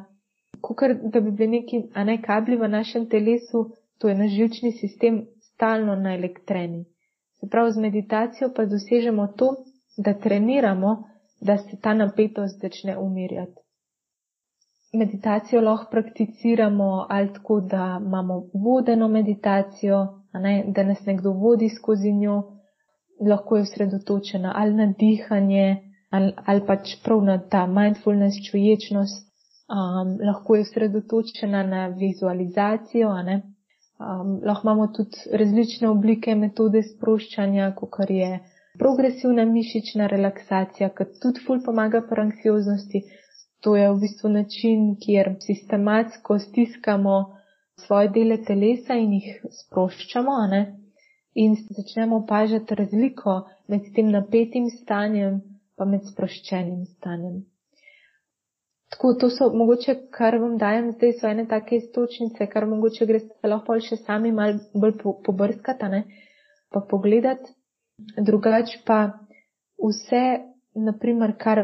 kukar, 0.62 0.96
da 0.96 1.22
bi 1.22 1.32
bili 1.32 1.60
neki, 1.60 1.84
a 1.94 2.04
ne 2.08 2.18
kabli 2.22 2.58
v 2.58 2.72
našem 2.72 3.10
telesu, 3.10 3.68
to 4.00 4.10
je 4.10 4.16
naš 4.18 4.32
živčni 4.32 4.72
sistem 4.72 5.26
stalno 5.52 5.96
na 5.96 6.16
elektreni. 6.16 6.86
Se 7.40 7.50
pravi, 7.50 7.72
z 7.72 7.84
meditacijo 7.84 8.52
pa 8.56 8.66
dosežemo 8.66 9.28
to, 9.38 9.52
da 9.98 10.14
treniramo, 10.14 10.96
da 11.42 11.58
se 11.58 11.78
ta 11.82 11.94
napetost 11.94 12.62
začne 12.62 12.98
umirjati. 12.98 13.61
Meditacijo 14.94 15.62
lahko 15.62 15.88
prakticiramo 15.92 17.06
ali 17.10 17.34
tako, 17.34 17.62
da 17.62 18.00
imamo 18.06 18.50
vodeno 18.54 19.08
meditacijo, 19.08 20.08
ne, 20.34 20.64
da 20.68 20.84
nas 20.84 21.06
nekdo 21.06 21.32
vodi 21.32 21.70
skozi 21.70 22.12
njo, 22.12 22.44
lahko 23.30 23.58
je 23.58 23.62
osredotočena 23.62 24.54
ali 24.56 24.74
na 24.74 24.94
dihanje, 25.00 25.78
ali, 26.10 26.34
ali 26.46 26.66
pač 26.68 26.96
prav 27.04 27.24
na 27.24 27.38
ta 27.50 27.66
mindfulness, 27.68 28.44
čuječnost, 28.52 29.28
um, 29.72 30.18
lahko 30.28 30.56
je 30.56 30.62
osredotočena 30.62 31.64
na 31.64 31.88
vizualizacijo, 31.88 33.14
ne, 33.24 33.42
Um, 34.02 34.30
lahko 34.44 34.66
imamo 34.66 34.88
tudi 34.98 35.18
različne 35.40 35.90
oblike 35.90 36.34
metode 36.36 36.80
sproščanja, 36.84 37.68
kot 37.78 37.98
je 38.10 38.30
progresivna 38.82 39.44
mišična 39.50 40.08
relaksacija, 40.14 40.88
ki 40.98 41.06
tudi 41.22 41.44
ful 41.46 41.60
pomaga 41.66 42.02
pri 42.10 42.24
anksioznosti. 42.24 43.02
To 43.62 43.76
je 43.78 43.88
v 43.92 44.00
bistvu 44.02 44.30
način, 44.30 44.96
kjer 45.04 45.36
sistematsko 45.46 46.40
stiskamo 46.40 47.18
svoje 47.86 48.10
dele 48.10 48.38
telesa 48.46 48.98
in 48.98 49.14
jih 49.20 49.42
sproščamo, 49.64 50.38
ne? 50.54 50.62
in 51.36 51.56
začnemo 51.56 52.18
opažati 52.18 52.76
razliko 52.76 53.36
med 53.68 53.86
tem 53.96 54.10
napetim 54.12 54.66
stanjem 54.82 55.40
pa 55.78 55.86
med 55.86 56.04
sproščenim 56.10 56.86
stanjem. 56.86 57.38
Tako, 58.92 59.14
to 59.22 59.30
so 59.32 59.48
mogoče, 59.56 59.96
kar 60.12 60.36
vam 60.44 60.58
dajem 60.60 60.92
zdaj, 60.92 61.14
so 61.20 61.30
ene 61.30 61.46
take 61.48 61.78
istočnice, 61.80 62.48
kar 62.52 62.68
mogoče 62.68 63.08
greste 63.08 63.50
lahko 63.50 63.78
še 63.80 63.98
sami 64.02 64.34
mal 64.36 64.60
bolj 64.76 64.98
pobrskati, 65.26 65.90
ne, 65.94 66.02
pa 66.70 66.84
pogledati. 66.92 67.56
Drugač 68.30 68.76
pa 68.86 69.00
vse, 69.80 70.24
naprimer, 70.76 71.38
kar 71.40 71.64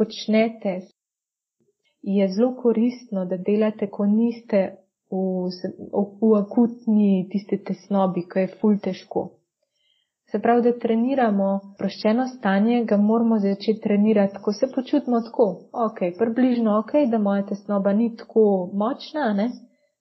počnete, 0.00 0.78
je 2.02 2.28
zelo 2.28 2.54
koristno, 2.56 3.24
da 3.24 3.36
delate, 3.36 3.90
ko 3.90 4.06
niste 4.06 4.62
v, 5.10 5.50
v, 5.92 6.04
v 6.20 6.32
akutni 6.38 7.28
tisti 7.32 7.58
tesnobi, 7.64 8.24
ko 8.28 8.38
je 8.38 8.48
ful 8.60 8.78
težko. 8.78 9.26
Se 10.30 10.38
pravi, 10.38 10.62
da 10.62 10.78
treniramo 10.78 11.46
proščeno 11.78 12.28
stanje, 12.30 12.84
ga 12.86 12.96
moramo 12.96 13.40
začeti 13.42 13.80
trenirati, 13.82 14.38
ko 14.44 14.52
se 14.52 14.68
počutimo 14.74 15.18
tako, 15.26 15.46
ok, 15.86 15.98
približno 16.18 16.76
ok, 16.78 16.92
da 17.10 17.18
moja 17.18 17.42
tesnoba 17.48 17.92
ni 17.92 18.12
tako 18.16 18.44
močna, 18.72 19.32
ne? 19.34 19.48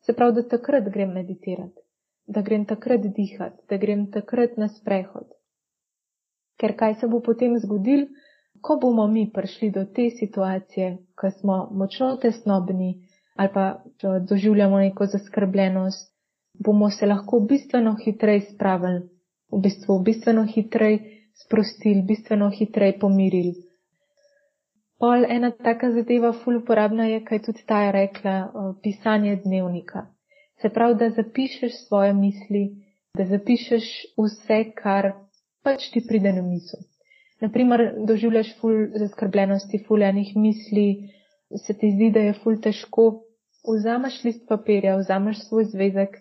Se 0.06 0.14
pravi, 0.14 0.38
da 0.38 0.46
takrat 0.54 0.92
grem 0.94 1.16
meditirati, 1.18 1.82
da 2.28 2.46
grem 2.46 2.68
takrat 2.70 3.10
dihati, 3.18 3.58
da 3.70 3.82
grem 3.82 4.06
takrat 4.14 4.58
na 4.62 4.70
sprehod. 4.70 5.26
Ker 6.62 6.76
kaj 6.78 7.00
se 7.02 7.10
bo 7.10 7.24
potem 7.26 7.58
zgodil, 7.64 8.06
ko 8.62 8.78
bomo 8.82 9.08
mi 9.08 9.32
prišli 9.34 9.72
do 9.72 9.86
te 9.86 10.10
situacije, 10.20 10.98
ko 11.16 11.32
smo 11.32 11.70
močno 11.72 12.16
tesnobni 12.18 13.06
ali 13.36 13.50
pa 13.54 13.84
doživljamo 14.30 14.80
neko 14.80 15.06
zaskrbljenost, 15.06 16.16
bomo 16.66 16.90
se 16.90 17.06
lahko 17.06 17.40
bistveno 17.40 17.96
hitreje 18.06 18.42
spravili, 18.42 19.02
v 19.52 19.62
bistvu 19.64 20.00
bistveno 20.00 20.44
hitreje 20.46 21.00
sprostili, 21.44 22.02
bistveno 22.02 22.50
hitreje 22.50 23.00
pomirili. 23.00 23.54
Pol 25.00 25.24
ena 25.30 25.52
taka 25.52 25.92
zadeva, 25.92 26.34
ful 26.34 26.58
uporabna 26.60 27.06
je, 27.08 27.24
kaj 27.24 27.42
tudi 27.46 27.64
ta 27.66 27.84
je 27.86 27.92
rekla, 27.96 28.36
pisanje 28.84 29.38
dnevnika. 29.46 30.06
Se 30.62 30.70
pravi, 30.70 30.98
da 31.00 31.10
zapišeš 31.10 31.78
svoje 31.88 32.14
misli, 32.14 32.66
da 33.18 33.26
zapišeš 33.26 33.88
vse, 34.20 34.64
kar 34.76 35.14
pač 35.64 35.88
ti 35.94 36.04
pride 36.10 36.34
na 36.36 36.44
misel. 36.44 36.89
Naprimer, 37.42 37.82
doživljaš 38.08 38.54
ful 38.60 38.88
zaskrbljenosti, 39.00 39.84
ful 39.88 40.04
enih 40.04 40.34
misli, 40.36 40.88
se 41.66 41.74
ti 41.74 41.92
zdi, 41.96 42.12
da 42.12 42.20
je 42.20 42.34
ful 42.44 42.60
težko, 42.62 43.06
vzameš 43.68 44.24
list 44.24 44.44
papirja, 44.50 44.98
vzameš 45.00 45.46
svoj 45.48 45.70
zvezek 45.72 46.18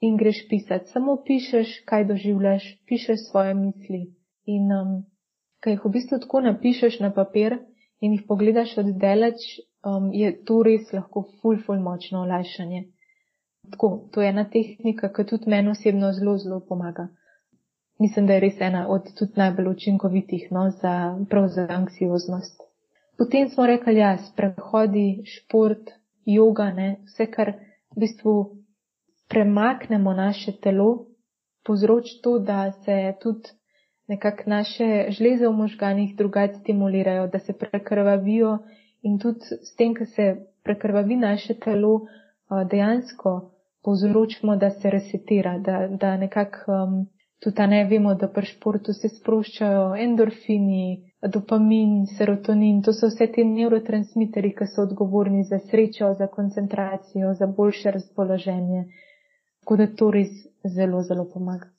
in 0.00 0.16
greš 0.16 0.46
pisati. 0.48 0.90
Samo 0.92 1.18
pišeš, 1.26 1.80
kaj 1.84 2.04
doživljaš, 2.04 2.64
pišeš 2.88 3.28
svoje 3.30 3.54
misli. 3.54 4.02
In 4.46 4.72
um, 4.72 4.96
kaj 5.60 5.76
jih 5.76 5.84
v 5.84 5.92
bistvu 5.98 6.20
tako 6.24 6.40
napišeš 6.40 7.00
na 7.04 7.12
papir 7.12 7.58
in 8.00 8.12
jih 8.12 8.24
pogledaš 8.28 8.76
od 8.78 8.92
deleč, 9.00 9.44
um, 9.84 10.12
je 10.12 10.32
to 10.44 10.62
res 10.62 10.92
lahko 10.92 11.26
ful, 11.40 11.60
ful 11.66 11.80
močno 11.82 12.22
olajšanje. 12.22 12.84
Tako, 13.70 14.08
to 14.12 14.22
je 14.22 14.28
ena 14.28 14.44
tehnika, 14.50 15.10
ki 15.12 15.24
tudi 15.26 15.50
meni 15.50 15.72
osebno 15.72 16.12
zelo, 16.12 16.36
zelo 16.38 16.60
pomaga. 16.68 17.08
Mislim, 17.98 18.26
da 18.26 18.32
je 18.36 18.40
res 18.40 18.60
ena 18.60 18.86
od 18.88 19.08
tudi 19.18 19.32
najbolj 19.36 19.68
učinkovitih, 19.68 20.48
no, 20.52 20.70
za, 20.70 20.94
prav 21.30 21.48
za 21.48 21.66
anksioznost. 21.70 22.60
Potem 23.18 23.48
smo 23.48 23.66
rekli, 23.66 23.96
ja, 23.96 24.16
sprehodi, 24.18 25.22
šport, 25.24 25.90
yoga, 26.26 26.70
ne, 26.76 26.88
vse, 27.06 27.26
kar 27.32 27.52
v 27.96 28.00
bistvu 28.04 28.34
premaknemo 29.28 30.12
naše 30.12 30.52
telo, 30.52 31.06
povzroč 31.64 32.20
to, 32.22 32.38
da 32.38 32.72
se 32.84 33.14
tudi 33.22 33.56
nekako 34.08 34.42
naše 34.46 35.06
žleze 35.10 35.48
v 35.48 35.52
možganih 35.52 36.16
drugače 36.16 36.60
stimulirajo, 36.60 37.26
da 37.26 37.38
se 37.38 37.52
prekrvavijo 37.52 38.58
in 39.02 39.18
tudi 39.18 39.40
s 39.40 39.74
tem, 39.76 39.94
ko 39.94 40.04
se 40.04 40.36
prekrvavi 40.62 41.16
naše 41.16 41.54
telo, 41.54 42.06
dejansko 42.70 43.50
povzročimo, 43.84 44.56
da 44.56 44.70
se 44.70 44.90
resetira, 44.90 45.58
da, 45.58 45.88
da 45.90 46.16
nekako 46.16 46.72
um, 46.72 47.06
tudi 47.42 47.66
ne 47.66 47.84
vemo, 47.84 48.14
da 48.14 48.28
pri 48.28 48.46
športu 48.46 48.92
se 48.92 49.08
sproščajo 49.08 49.94
endorfini, 50.04 51.12
dopamin, 51.32 52.06
serotonin, 52.16 52.82
to 52.82 52.92
so 52.92 53.10
vse 53.10 53.26
te 53.34 53.44
neurotransmiteri, 53.44 54.54
ki 54.56 54.68
so 54.72 54.86
odgovorni 54.86 55.44
za 55.44 55.58
srečo, 55.70 56.12
za 56.18 56.26
koncentracijo, 56.26 57.34
za 57.34 57.46
boljše 57.46 57.90
razpoloženje. 57.98 58.86
Tako 59.60 59.76
da 59.76 59.86
to 60.00 60.10
res 60.10 60.32
zelo, 60.78 61.02
zelo 61.02 61.28
pomaga. 61.34 61.70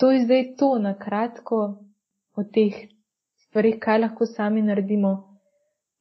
To 0.00 0.10
je 0.12 0.24
zdaj 0.24 0.44
to 0.56 0.74
na 0.78 0.92
kratko 0.98 1.62
o 2.36 2.44
teh 2.44 2.82
stvarih, 3.46 3.78
kaj 3.80 4.02
lahko 4.02 4.26
sami 4.26 4.62
naredimo, 4.62 5.14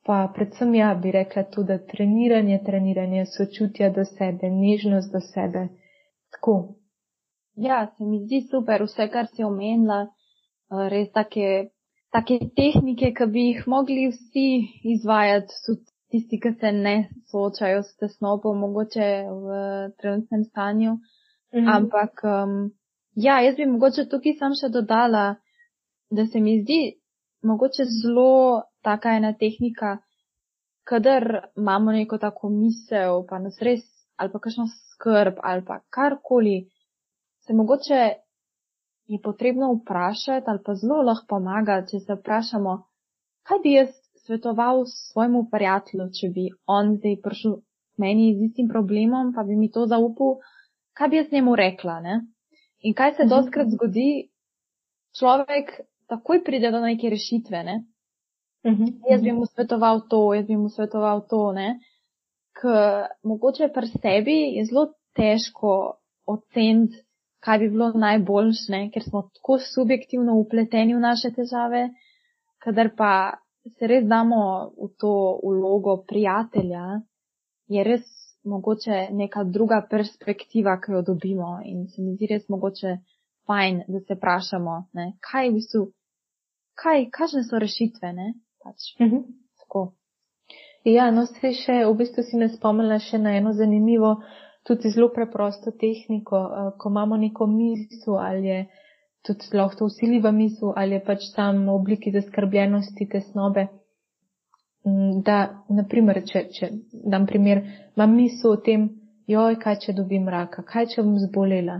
Pa 0.05 0.31
predvsem 0.35 0.75
ja 0.75 0.93
bi 0.93 1.11
rekla 1.11 1.43
tudi, 1.43 1.67
da 1.67 1.77
treniranje, 1.91 2.59
treniranje 2.65 3.23
sočutja 3.25 3.89
do 3.89 4.03
sebe, 4.05 4.49
nežnost 4.49 5.11
do 5.11 5.21
sebe. 5.33 5.67
Tako. 6.31 6.53
Ja, 7.55 7.87
se 7.97 8.03
mi 8.03 8.19
zdi 8.25 8.41
super 8.51 8.83
vse, 8.83 9.07
kar 9.11 9.27
si 9.31 9.43
omenila, 9.43 10.01
eh, 10.71 10.87
res 10.91 11.11
take, 11.11 11.71
take 12.11 12.39
tehnike, 12.55 13.13
ki 13.15 13.27
bi 13.31 13.45
jih 13.49 13.67
mogli 13.67 14.07
vsi 14.11 14.47
izvajati, 14.95 15.61
tudi 15.65 15.85
tisti, 16.11 16.39
ki 16.39 16.51
se 16.59 16.71
ne 16.71 16.95
soočajo 17.31 17.83
s 17.83 17.95
tesnobo, 17.99 18.53
mogoče 18.53 19.07
v 19.45 19.47
trenutnem 19.99 20.43
stanju. 20.43 20.97
Mhm. 21.55 21.69
Ampak, 21.77 22.23
um, 22.23 22.71
ja, 23.15 23.39
jaz 23.41 23.55
bi 23.55 23.65
mogoče 23.65 24.09
tukaj 24.11 24.35
sam 24.39 24.55
še 24.59 24.69
dodala, 24.69 25.25
da 26.11 26.25
se 26.27 26.39
mi 26.39 26.59
zdi 26.61 26.79
mogoče 27.43 27.85
zelo 27.85 28.63
taka 28.83 29.15
ena 29.17 29.33
tehnika, 29.33 29.97
kadar 30.83 31.49
imamo 31.57 31.91
neko 31.91 32.17
tako 32.17 32.49
misel, 32.49 33.23
pa 33.29 33.39
nas 33.39 33.57
res, 33.61 33.83
ali 34.17 34.31
pa 34.31 34.39
kakšno 34.39 34.67
skrb, 34.67 35.39
ali 35.43 35.65
pa 35.65 35.79
karkoli, 35.89 36.57
se 37.45 37.53
mogoče 37.53 38.01
je 39.07 39.21
potrebno 39.21 39.73
vprašati, 39.73 40.45
ali 40.47 40.59
pa 40.65 40.75
zelo 40.75 41.01
lahko 41.01 41.25
pomaga, 41.29 41.85
če 41.89 41.99
se 41.99 42.17
vprašamo, 42.17 42.75
kaj 43.45 43.59
bi 43.63 43.73
jaz 43.73 43.89
svetoval 44.25 44.83
svojemu 44.89 45.45
prijatelju, 45.51 46.09
če 46.19 46.29
bi 46.33 46.49
on 46.65 46.95
zdaj 46.97 47.19
prišel 47.23 47.59
meni 48.01 48.31
z 48.35 48.49
istim 48.49 48.69
problemom, 48.69 49.33
pa 49.35 49.43
bi 49.43 49.55
mi 49.55 49.69
to 49.71 49.85
zaupal, 49.85 50.39
kaj 50.97 51.09
bi 51.09 51.21
jaz 51.21 51.31
njemu 51.31 51.55
rekla, 51.55 51.99
ne? 52.01 52.21
In 52.81 52.93
kaj 52.93 53.15
se 53.17 53.23
mhm. 53.23 53.29
doskrat 53.29 53.69
zgodi, 53.73 54.29
človek 55.17 55.77
takoj 56.09 56.43
pride 56.43 56.71
do 56.71 56.81
neke 56.81 57.09
rešitve, 57.09 57.63
ne? 57.63 57.83
-huh. 58.65 58.93
Jaz 59.09 59.21
bi 59.21 59.31
mu 59.31 59.45
svetoval 59.45 60.01
to, 60.09 60.33
jaz 60.33 60.45
bi 60.47 60.57
mu 60.57 60.69
svetoval 60.69 61.27
to, 61.29 61.51
ne. 61.53 61.79
Ker 62.61 63.07
mogoče 63.23 63.69
pri 63.73 63.87
sebi 63.87 64.37
je 64.57 64.65
zelo 64.65 64.87
težko 65.15 65.99
oceniti, 66.25 67.04
kaj 67.45 67.59
bi 67.61 67.69
bilo 67.69 67.91
najboljš, 68.01 68.67
ne, 68.73 68.81
ker 68.93 69.03
smo 69.05 69.21
tako 69.37 69.59
subjektivno 69.61 70.37
upleteni 70.41 70.95
v 70.95 71.03
naše 71.03 71.31
težave, 71.35 71.89
kadar 72.63 72.89
pa 72.97 73.11
se 73.77 73.87
res 73.87 74.05
damo 74.09 74.41
v 74.81 74.89
to 75.01 75.13
vlogo 75.43 75.97
prijatelja, 76.07 76.85
je 77.67 77.83
res 77.83 78.05
mogoče 78.45 79.07
neka 79.11 79.43
druga 79.43 79.81
perspektiva, 79.89 80.77
ki 80.81 80.91
jo 80.91 81.01
dobimo 81.01 81.59
in 81.65 81.87
se 81.87 82.01
mi 82.01 82.15
zdi 82.15 82.29
res 82.33 82.49
mogoče 82.49 82.97
fajn, 83.45 83.83
da 83.87 83.99
se 83.99 84.17
vprašamo, 84.17 84.75
ne, 84.93 85.11
kaj 85.29 85.49
v 85.49 85.53
bistvu, 85.59 85.83
kaj, 86.81 87.07
kakšne 87.13 87.43
so 87.45 87.61
rešitve, 87.61 88.13
ne 88.13 88.33
pač. 88.63 88.89
Mhm. 89.01 89.21
Tako. 89.61 89.85
Ja, 90.85 91.09
no, 91.11 91.25
se 91.25 91.53
še, 91.57 91.79
v 91.85 91.93
bistvu 91.97 92.25
si 92.25 92.37
me 92.37 92.49
spomnila 92.53 92.99
še 93.01 93.17
na 93.21 93.33
eno 93.37 93.53
zanimivo, 93.57 94.15
tudi 94.67 94.89
zelo 94.89 95.09
preprosto 95.13 95.71
tehniko, 95.71 96.37
eh, 96.37 96.71
ko 96.77 96.89
imamo 96.89 97.17
neko 97.17 97.47
misel 97.47 98.17
ali 98.17 98.47
je 98.47 98.59
tudi 99.25 99.57
lahko 99.57 99.85
usiljiva 99.85 100.31
misel 100.31 100.73
ali 100.75 100.95
je 100.95 101.05
pač 101.05 101.31
tam 101.35 101.65
v 101.65 101.75
obliki 101.79 102.11
zaskrbljenosti, 102.11 103.09
tesnobe. 103.09 103.67
Mm, 104.85 105.21
da, 105.25 105.37
naprimer, 105.69 106.21
če, 106.29 106.45
če 106.53 106.69
dam 107.13 107.25
primer, 107.25 107.63
imam 107.97 108.15
misel 108.15 108.51
o 108.51 108.61
tem, 108.67 108.89
joj, 109.27 109.57
kaj 109.61 109.79
če 109.85 109.95
dobim 109.97 110.29
raka, 110.29 110.61
kaj 110.61 110.91
če 110.93 111.05
bom 111.05 111.17
zbolela. 111.23 111.79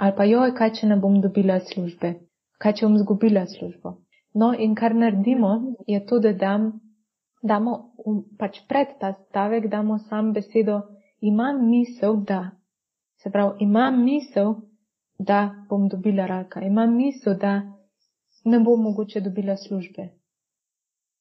Ali 0.00 0.16
pa 0.18 0.26
joj, 0.26 0.54
kaj 0.58 0.72
če 0.78 0.88
ne 0.90 0.96
bom 0.98 1.20
dobila 1.22 1.60
službe, 1.70 2.14
kaj 2.58 2.78
če 2.78 2.86
bom 2.88 2.96
zgubila 2.98 3.44
službo. 3.46 3.94
No, 4.34 4.50
in 4.54 4.74
kar 4.74 4.94
naredimo, 4.94 5.52
je 5.86 6.00
to, 6.06 6.18
da 6.22 6.32
dam, 6.32 6.66
damo 7.42 7.76
pač 8.38 8.58
pred 8.70 8.96
ta 8.98 9.12
stavek, 9.28 9.68
damo 9.70 9.98
sam 10.08 10.32
besedo, 10.34 10.80
imam 11.20 11.68
misel, 11.70 12.16
da. 12.16 12.50
Se 13.22 13.30
pravi, 13.30 13.64
imam 13.64 14.04
misel, 14.04 14.54
da 15.18 15.54
bom 15.68 15.88
dobila 15.88 16.26
raka, 16.26 16.60
imam 16.60 16.96
misel, 16.96 17.34
da 17.34 17.60
ne 18.44 18.60
bom 18.60 18.82
mogoče 18.82 19.20
dobila 19.20 19.56
službe. 19.56 20.08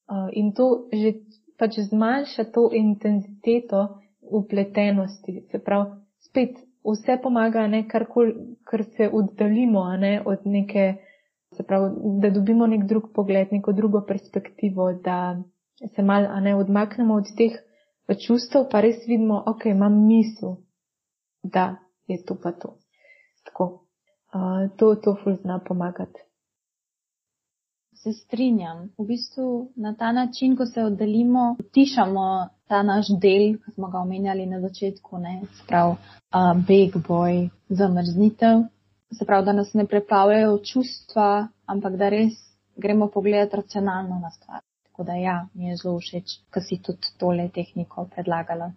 Uh, 0.09 0.29
in 0.33 0.53
to 0.53 0.87
že 0.93 1.13
pač 1.57 1.79
zmanjša 1.79 2.43
to 2.43 2.69
intenziteto 2.73 3.99
upletenosti. 4.21 5.43
Se 5.51 5.59
pravi, 5.59 5.91
spet 6.19 6.55
vse 6.83 7.19
pomaga, 7.23 7.67
ne, 7.67 7.83
kar, 7.87 8.05
kol, 8.07 8.31
kar 8.63 8.83
se 8.97 9.09
oddalimo, 9.13 9.83
ne, 9.97 10.21
od 10.25 10.45
neke 10.45 10.95
se 11.57 11.63
pravi, 11.63 11.91
da 12.21 12.29
dobimo 12.29 12.67
nek 12.67 12.85
drug 12.87 13.11
pogled, 13.13 13.51
neko 13.51 13.73
drugo 13.73 14.01
perspektivo, 14.07 14.93
da 14.93 15.41
se 15.95 16.01
mal, 16.01 16.27
ne, 16.41 16.55
odmaknemo 16.55 17.15
od 17.15 17.35
teh 17.37 17.59
čustev, 18.15 18.69
pa 18.71 18.81
res 18.81 19.03
vidimo, 19.07 19.43
ok, 19.45 19.65
imam 19.65 20.07
misel, 20.07 20.55
da 21.43 21.75
je 22.07 22.23
to 22.25 22.35
pa 22.35 22.51
to. 22.51 22.75
Tako, 23.45 23.65
uh, 24.33 24.69
to, 24.77 24.95
to 24.95 25.15
ful 25.23 25.35
zna 25.41 25.59
pomagati. 25.67 26.21
Se 27.93 28.13
strinjam. 28.13 28.89
V 28.97 29.05
bistvu 29.05 29.71
na 29.75 29.93
ta 29.95 30.11
način, 30.11 30.55
ko 30.55 30.65
se 30.65 30.83
oddaljimo, 30.83 31.55
utišamo 31.59 32.25
ta 32.67 32.83
naš 32.83 33.09
del, 33.09 33.57
ki 33.59 33.71
smo 33.75 33.89
ga 33.89 33.99
omenjali 33.99 34.45
na 34.45 34.61
začetku, 34.61 35.17
ne, 35.17 35.41
sprav, 35.63 35.91
uh, 35.91 36.53
big 36.67 36.95
boy, 37.07 37.49
zamrznitev, 37.69 38.63
se 39.11 39.25
pravi, 39.25 39.45
da 39.45 39.53
nas 39.53 39.73
ne 39.73 39.85
preplavljajo 39.85 40.57
čustva, 40.71 41.47
ampak 41.65 41.97
da 41.97 42.09
res 42.09 42.39
gremo 42.75 43.09
pogledati 43.11 43.55
racionalno 43.55 44.19
na 44.19 44.31
stvar. 44.31 44.68
Tako 44.99 45.07
da 45.07 45.15
ja, 45.15 45.47
mi 45.53 45.65
je 45.67 45.75
zelo 45.77 45.99
všeč, 45.99 46.31
ko 46.51 46.59
si 46.59 46.75
tudi 46.83 47.07
tole 47.17 47.45
tehniko 47.55 48.03
predlagala. 48.11 48.71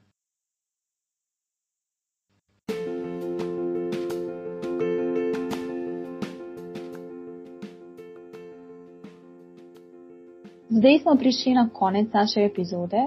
Zdaj 10.70 10.98
smo 11.02 11.16
prišli 11.18 11.54
na 11.54 11.68
konec 11.74 12.12
naše 12.12 12.44
epizode 12.44 13.02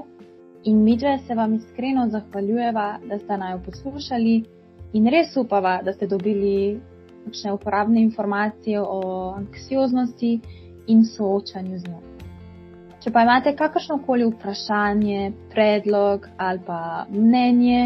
in 0.63 0.84
mi 0.84 0.97
dve 0.97 1.18
se 1.28 1.36
vam 1.36 1.53
iskreno 1.53 2.09
zahvaljujeva, 2.09 2.99
da 3.07 3.20
ste 3.20 3.38
naj 3.38 3.61
poslušali 3.66 4.43
in 4.93 5.07
res 5.07 5.38
upava, 5.38 5.80
da 5.82 5.93
ste 5.93 6.07
dobili 6.07 6.82
kakšne 7.26 7.53
uporabne 7.53 8.01
informacije 8.01 8.82
o 8.82 9.32
anksioznosti 9.38 10.39
in 10.88 11.05
soočanju 11.05 11.80
z 11.80 11.88
njo. 11.88 12.14
Če 13.06 13.12
pa 13.14 13.22
imate 13.22 13.51
kakršnokoli 13.53 14.26
vprašanje, 14.32 15.26
predlog 15.51 16.24
ali 16.41 16.62
pa 16.66 16.78
mnenje, 17.14 17.82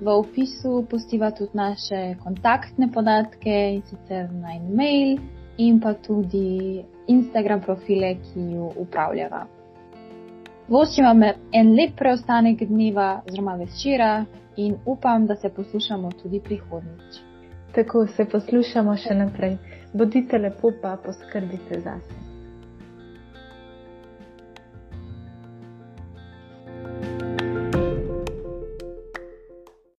v 0.00 0.08
opisu 0.10 0.80
postiva 0.90 1.28
tudi 1.30 1.54
naše 1.54 2.00
kontaktne 2.24 2.88
podatke 2.96 3.54
in 3.76 3.84
sicer 3.86 4.32
na 4.32 4.56
e-mail 4.56 5.20
in 5.62 5.78
pa 5.78 5.92
tudi 5.94 6.82
Instagram 7.06 7.62
profile, 7.62 8.16
ki 8.24 8.48
jo 8.56 8.72
upravljava. 8.82 9.44
Voščim 10.66 11.06
vam 11.06 11.22
en 11.22 11.72
lep 11.78 11.94
preostanek 12.02 12.66
dneva 12.66 13.22
oziroma 13.28 13.54
večera 13.62 14.24
in 14.56 14.74
upam, 14.86 15.30
da 15.30 15.36
se 15.36 15.54
poslušamo 15.54 16.10
tudi 16.18 16.42
prihodnjič. 16.42 17.22
Tako 17.78 18.08
se 18.16 18.26
poslušamo 18.26 18.98
še 19.06 19.14
naprej. 19.22 19.54
Bodite 19.94 20.42
lepo, 20.42 20.74
pa 20.82 20.98
poskrbite 21.06 21.84
zase. 21.86 22.23